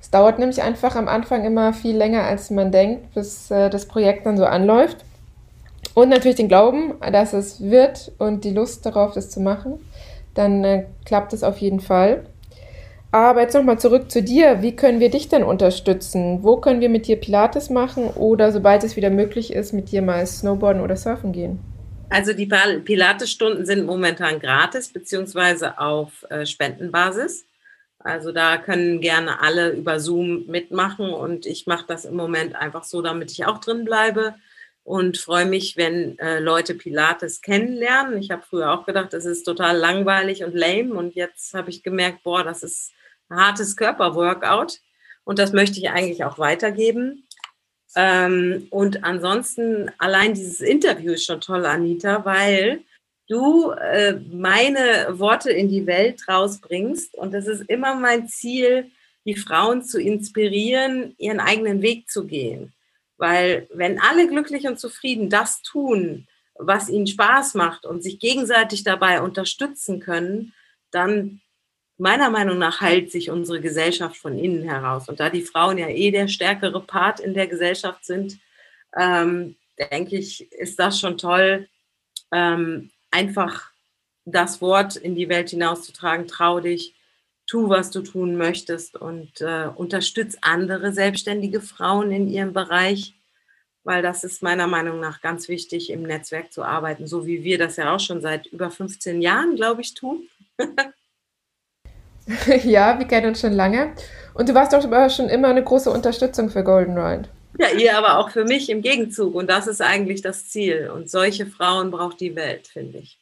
Es 0.00 0.08
dauert 0.08 0.38
nämlich 0.38 0.62
einfach 0.62 0.94
am 0.94 1.08
Anfang 1.08 1.44
immer 1.44 1.72
viel 1.72 1.96
länger, 1.96 2.22
als 2.22 2.50
man 2.50 2.70
denkt, 2.70 3.12
bis 3.14 3.50
äh, 3.50 3.70
das 3.70 3.88
Projekt 3.88 4.26
dann 4.26 4.36
so 4.36 4.44
anläuft. 4.44 4.98
Und 5.94 6.10
natürlich 6.10 6.36
den 6.36 6.48
Glauben, 6.48 6.94
dass 7.10 7.32
es 7.32 7.60
wird 7.60 8.12
und 8.18 8.44
die 8.44 8.52
Lust 8.52 8.86
darauf, 8.86 9.14
das 9.14 9.30
zu 9.30 9.40
machen. 9.40 9.80
Dann 10.34 10.62
äh, 10.62 10.86
klappt 11.04 11.32
es 11.32 11.42
auf 11.42 11.58
jeden 11.58 11.80
Fall. 11.80 12.24
Aber 13.14 13.42
jetzt 13.42 13.54
nochmal 13.54 13.78
zurück 13.78 14.10
zu 14.10 14.24
dir. 14.24 14.60
Wie 14.60 14.74
können 14.74 14.98
wir 14.98 15.08
dich 15.08 15.28
denn 15.28 15.44
unterstützen? 15.44 16.42
Wo 16.42 16.56
können 16.56 16.80
wir 16.80 16.88
mit 16.88 17.06
dir 17.06 17.14
Pilates 17.14 17.70
machen 17.70 18.08
oder 18.08 18.50
sobald 18.50 18.82
es 18.82 18.96
wieder 18.96 19.08
möglich 19.08 19.52
ist, 19.52 19.72
mit 19.72 19.92
dir 19.92 20.02
mal 20.02 20.26
Snowboarden 20.26 20.82
oder 20.82 20.96
Surfen 20.96 21.30
gehen? 21.30 21.60
Also 22.10 22.32
die 22.32 22.46
Pilates-Stunden 22.46 23.66
sind 23.66 23.86
momentan 23.86 24.40
gratis 24.40 24.92
beziehungsweise 24.92 25.78
auf 25.78 26.26
äh, 26.28 26.44
Spendenbasis. 26.44 27.46
Also 28.00 28.32
da 28.32 28.56
können 28.56 29.00
gerne 29.00 29.40
alle 29.40 29.70
über 29.70 30.00
Zoom 30.00 30.46
mitmachen 30.48 31.10
und 31.10 31.46
ich 31.46 31.68
mache 31.68 31.84
das 31.86 32.04
im 32.06 32.16
Moment 32.16 32.56
einfach 32.56 32.82
so, 32.82 33.00
damit 33.00 33.30
ich 33.30 33.46
auch 33.46 33.58
drin 33.58 33.84
bleibe 33.84 34.34
und 34.82 35.18
freue 35.18 35.46
mich, 35.46 35.76
wenn 35.76 36.18
äh, 36.18 36.40
Leute 36.40 36.74
Pilates 36.74 37.42
kennenlernen. 37.42 38.18
Ich 38.18 38.32
habe 38.32 38.42
früher 38.42 38.72
auch 38.72 38.84
gedacht, 38.84 39.12
das 39.12 39.24
ist 39.24 39.44
total 39.44 39.76
langweilig 39.76 40.42
und 40.42 40.56
lame 40.56 40.94
und 40.94 41.14
jetzt 41.14 41.54
habe 41.54 41.70
ich 41.70 41.84
gemerkt, 41.84 42.24
boah, 42.24 42.42
das 42.42 42.64
ist 42.64 42.90
hartes 43.34 43.76
Körperworkout 43.76 44.78
und 45.24 45.38
das 45.38 45.52
möchte 45.52 45.78
ich 45.78 45.90
eigentlich 45.90 46.24
auch 46.24 46.38
weitergeben. 46.38 47.26
Ähm, 47.96 48.66
und 48.70 49.04
ansonsten 49.04 49.90
allein 49.98 50.34
dieses 50.34 50.60
Interview 50.60 51.12
ist 51.12 51.26
schon 51.26 51.40
toll, 51.40 51.64
Anita, 51.64 52.24
weil 52.24 52.82
du 53.28 53.70
äh, 53.70 54.14
meine 54.32 55.18
Worte 55.18 55.50
in 55.50 55.68
die 55.68 55.86
Welt 55.86 56.28
rausbringst. 56.28 57.14
Und 57.14 57.32
das 57.32 57.46
ist 57.46 57.62
immer 57.68 57.94
mein 57.94 58.28
Ziel, 58.28 58.90
die 59.24 59.36
Frauen 59.36 59.82
zu 59.82 60.00
inspirieren, 60.00 61.14
ihren 61.18 61.40
eigenen 61.40 61.82
Weg 61.82 62.10
zu 62.10 62.26
gehen. 62.26 62.72
Weil 63.16 63.68
wenn 63.72 64.00
alle 64.00 64.28
glücklich 64.28 64.66
und 64.66 64.78
zufrieden 64.78 65.30
das 65.30 65.62
tun, 65.62 66.26
was 66.56 66.88
ihnen 66.88 67.06
Spaß 67.06 67.54
macht 67.54 67.86
und 67.86 68.02
sich 68.02 68.18
gegenseitig 68.18 68.84
dabei 68.84 69.22
unterstützen 69.22 70.00
können, 70.00 70.52
dann 70.90 71.40
meiner 71.98 72.30
Meinung 72.30 72.58
nach 72.58 72.80
heilt 72.80 73.12
sich 73.12 73.30
unsere 73.30 73.60
Gesellschaft 73.60 74.16
von 74.16 74.38
innen 74.38 74.64
heraus. 74.64 75.08
Und 75.08 75.20
da 75.20 75.30
die 75.30 75.42
Frauen 75.42 75.78
ja 75.78 75.88
eh 75.88 76.10
der 76.10 76.28
stärkere 76.28 76.80
Part 76.80 77.20
in 77.20 77.34
der 77.34 77.46
Gesellschaft 77.46 78.04
sind, 78.04 78.38
ähm, 78.96 79.56
denke 79.90 80.16
ich, 80.16 80.50
ist 80.52 80.78
das 80.78 80.98
schon 81.00 81.18
toll, 81.18 81.68
ähm, 82.32 82.90
einfach 83.10 83.70
das 84.24 84.60
Wort 84.60 84.96
in 84.96 85.14
die 85.14 85.28
Welt 85.28 85.50
hinauszutragen, 85.50 86.26
trau 86.26 86.60
dich, 86.60 86.94
tu, 87.46 87.68
was 87.68 87.90
du 87.90 88.00
tun 88.00 88.36
möchtest 88.36 88.96
und 88.96 89.40
äh, 89.40 89.68
unterstütz 89.74 90.38
andere 90.40 90.92
selbstständige 90.92 91.60
Frauen 91.60 92.10
in 92.10 92.28
ihrem 92.28 92.52
Bereich, 92.52 93.14
weil 93.84 94.02
das 94.02 94.24
ist 94.24 94.42
meiner 94.42 94.66
Meinung 94.66 94.98
nach 94.98 95.20
ganz 95.20 95.48
wichtig, 95.48 95.90
im 95.90 96.02
Netzwerk 96.02 96.52
zu 96.52 96.64
arbeiten, 96.64 97.06
so 97.06 97.26
wie 97.26 97.44
wir 97.44 97.58
das 97.58 97.76
ja 97.76 97.94
auch 97.94 98.00
schon 98.00 98.22
seit 98.22 98.46
über 98.46 98.70
15 98.70 99.20
Jahren, 99.20 99.56
glaube 99.56 99.82
ich, 99.82 99.94
tun. 99.94 100.28
ja, 102.64 102.98
wir 102.98 103.06
kennen 103.06 103.28
uns 103.28 103.40
schon 103.40 103.52
lange. 103.52 103.92
Und 104.34 104.48
du 104.48 104.54
warst 104.54 104.72
doch 104.72 105.10
schon 105.10 105.28
immer 105.28 105.48
eine 105.48 105.62
große 105.62 105.90
Unterstützung 105.90 106.50
für 106.50 106.64
Golden 106.64 106.98
Ride. 106.98 107.28
Ja, 107.58 107.68
ihr 107.78 107.96
aber 107.96 108.18
auch 108.18 108.30
für 108.30 108.44
mich 108.44 108.68
im 108.68 108.82
Gegenzug. 108.82 109.34
Und 109.34 109.48
das 109.48 109.66
ist 109.66 109.80
eigentlich 109.80 110.22
das 110.22 110.48
Ziel. 110.48 110.90
Und 110.92 111.08
solche 111.08 111.46
Frauen 111.46 111.90
braucht 111.90 112.20
die 112.20 112.34
Welt, 112.34 112.66
finde 112.66 112.98
ich. 112.98 113.18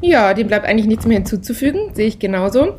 Ja, 0.00 0.32
dem 0.34 0.46
bleibt 0.46 0.66
eigentlich 0.66 0.86
nichts 0.86 1.06
mehr 1.06 1.18
hinzuzufügen. 1.18 1.94
Sehe 1.94 2.06
ich 2.06 2.18
genauso. 2.18 2.78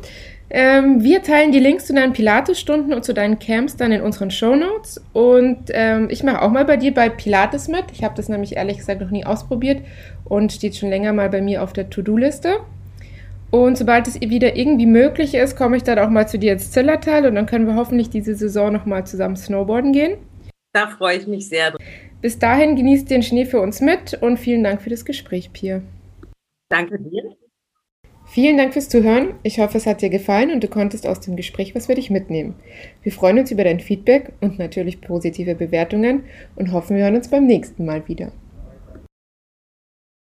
Ähm, 0.50 1.04
wir 1.04 1.22
teilen 1.22 1.52
die 1.52 1.58
Links 1.58 1.86
zu 1.86 1.94
deinen 1.94 2.14
Pilates-Stunden 2.14 2.94
und 2.94 3.04
zu 3.04 3.12
deinen 3.12 3.38
Camps 3.38 3.76
dann 3.76 3.92
in 3.92 4.00
unseren 4.00 4.30
Show 4.30 4.56
Notes. 4.56 5.00
Und 5.12 5.64
ähm, 5.70 6.08
ich 6.10 6.22
mache 6.22 6.42
auch 6.42 6.50
mal 6.50 6.64
bei 6.64 6.76
dir 6.76 6.94
bei 6.94 7.08
Pilates 7.08 7.68
mit. 7.68 7.84
Ich 7.92 8.02
habe 8.02 8.14
das 8.16 8.28
nämlich 8.28 8.56
ehrlich 8.56 8.78
gesagt 8.78 9.00
noch 9.00 9.10
nie 9.10 9.26
ausprobiert 9.26 9.82
und 10.24 10.52
steht 10.52 10.76
schon 10.76 10.88
länger 10.88 11.12
mal 11.12 11.28
bei 11.28 11.42
mir 11.42 11.62
auf 11.62 11.72
der 11.72 11.90
To-Do-Liste. 11.90 12.60
Und 13.50 13.78
sobald 13.78 14.06
es 14.06 14.20
wieder 14.20 14.56
irgendwie 14.56 14.86
möglich 14.86 15.34
ist, 15.34 15.56
komme 15.56 15.76
ich 15.76 15.82
dann 15.82 15.98
auch 15.98 16.10
mal 16.10 16.28
zu 16.28 16.38
dir 16.38 16.52
ins 16.52 16.70
Zillertal 16.70 17.26
und 17.26 17.34
dann 17.34 17.46
können 17.46 17.66
wir 17.66 17.76
hoffentlich 17.76 18.10
diese 18.10 18.34
Saison 18.34 18.72
nochmal 18.72 19.06
zusammen 19.06 19.36
snowboarden 19.36 19.92
gehen. 19.92 20.18
Da 20.72 20.88
freue 20.88 21.16
ich 21.16 21.26
mich 21.26 21.48
sehr. 21.48 21.74
Bis 22.20 22.38
dahin 22.38 22.76
genießt 22.76 23.08
den 23.08 23.22
Schnee 23.22 23.46
für 23.46 23.60
uns 23.60 23.80
mit 23.80 24.14
und 24.20 24.38
vielen 24.38 24.64
Dank 24.64 24.82
für 24.82 24.90
das 24.90 25.04
Gespräch, 25.04 25.52
Pia. 25.52 25.80
Danke 26.68 26.98
dir. 26.98 27.36
Vielen 28.26 28.58
Dank 28.58 28.74
fürs 28.74 28.90
Zuhören. 28.90 29.34
Ich 29.42 29.58
hoffe, 29.58 29.78
es 29.78 29.86
hat 29.86 30.02
dir 30.02 30.10
gefallen 30.10 30.50
und 30.50 30.62
du 30.62 30.68
konntest 30.68 31.06
aus 31.06 31.20
dem 31.20 31.34
Gespräch 31.34 31.74
was 31.74 31.86
für 31.86 31.94
dich 31.94 32.10
mitnehmen. 32.10 32.54
Wir 33.02 33.12
freuen 33.12 33.38
uns 33.38 33.50
über 33.50 33.64
dein 33.64 33.80
Feedback 33.80 34.32
und 34.42 34.58
natürlich 34.58 35.00
positive 35.00 35.54
Bewertungen 35.54 36.24
und 36.54 36.72
hoffen, 36.72 36.96
wir 36.96 37.04
hören 37.04 37.16
uns 37.16 37.28
beim 37.28 37.46
nächsten 37.46 37.86
Mal 37.86 38.06
wieder. 38.06 38.30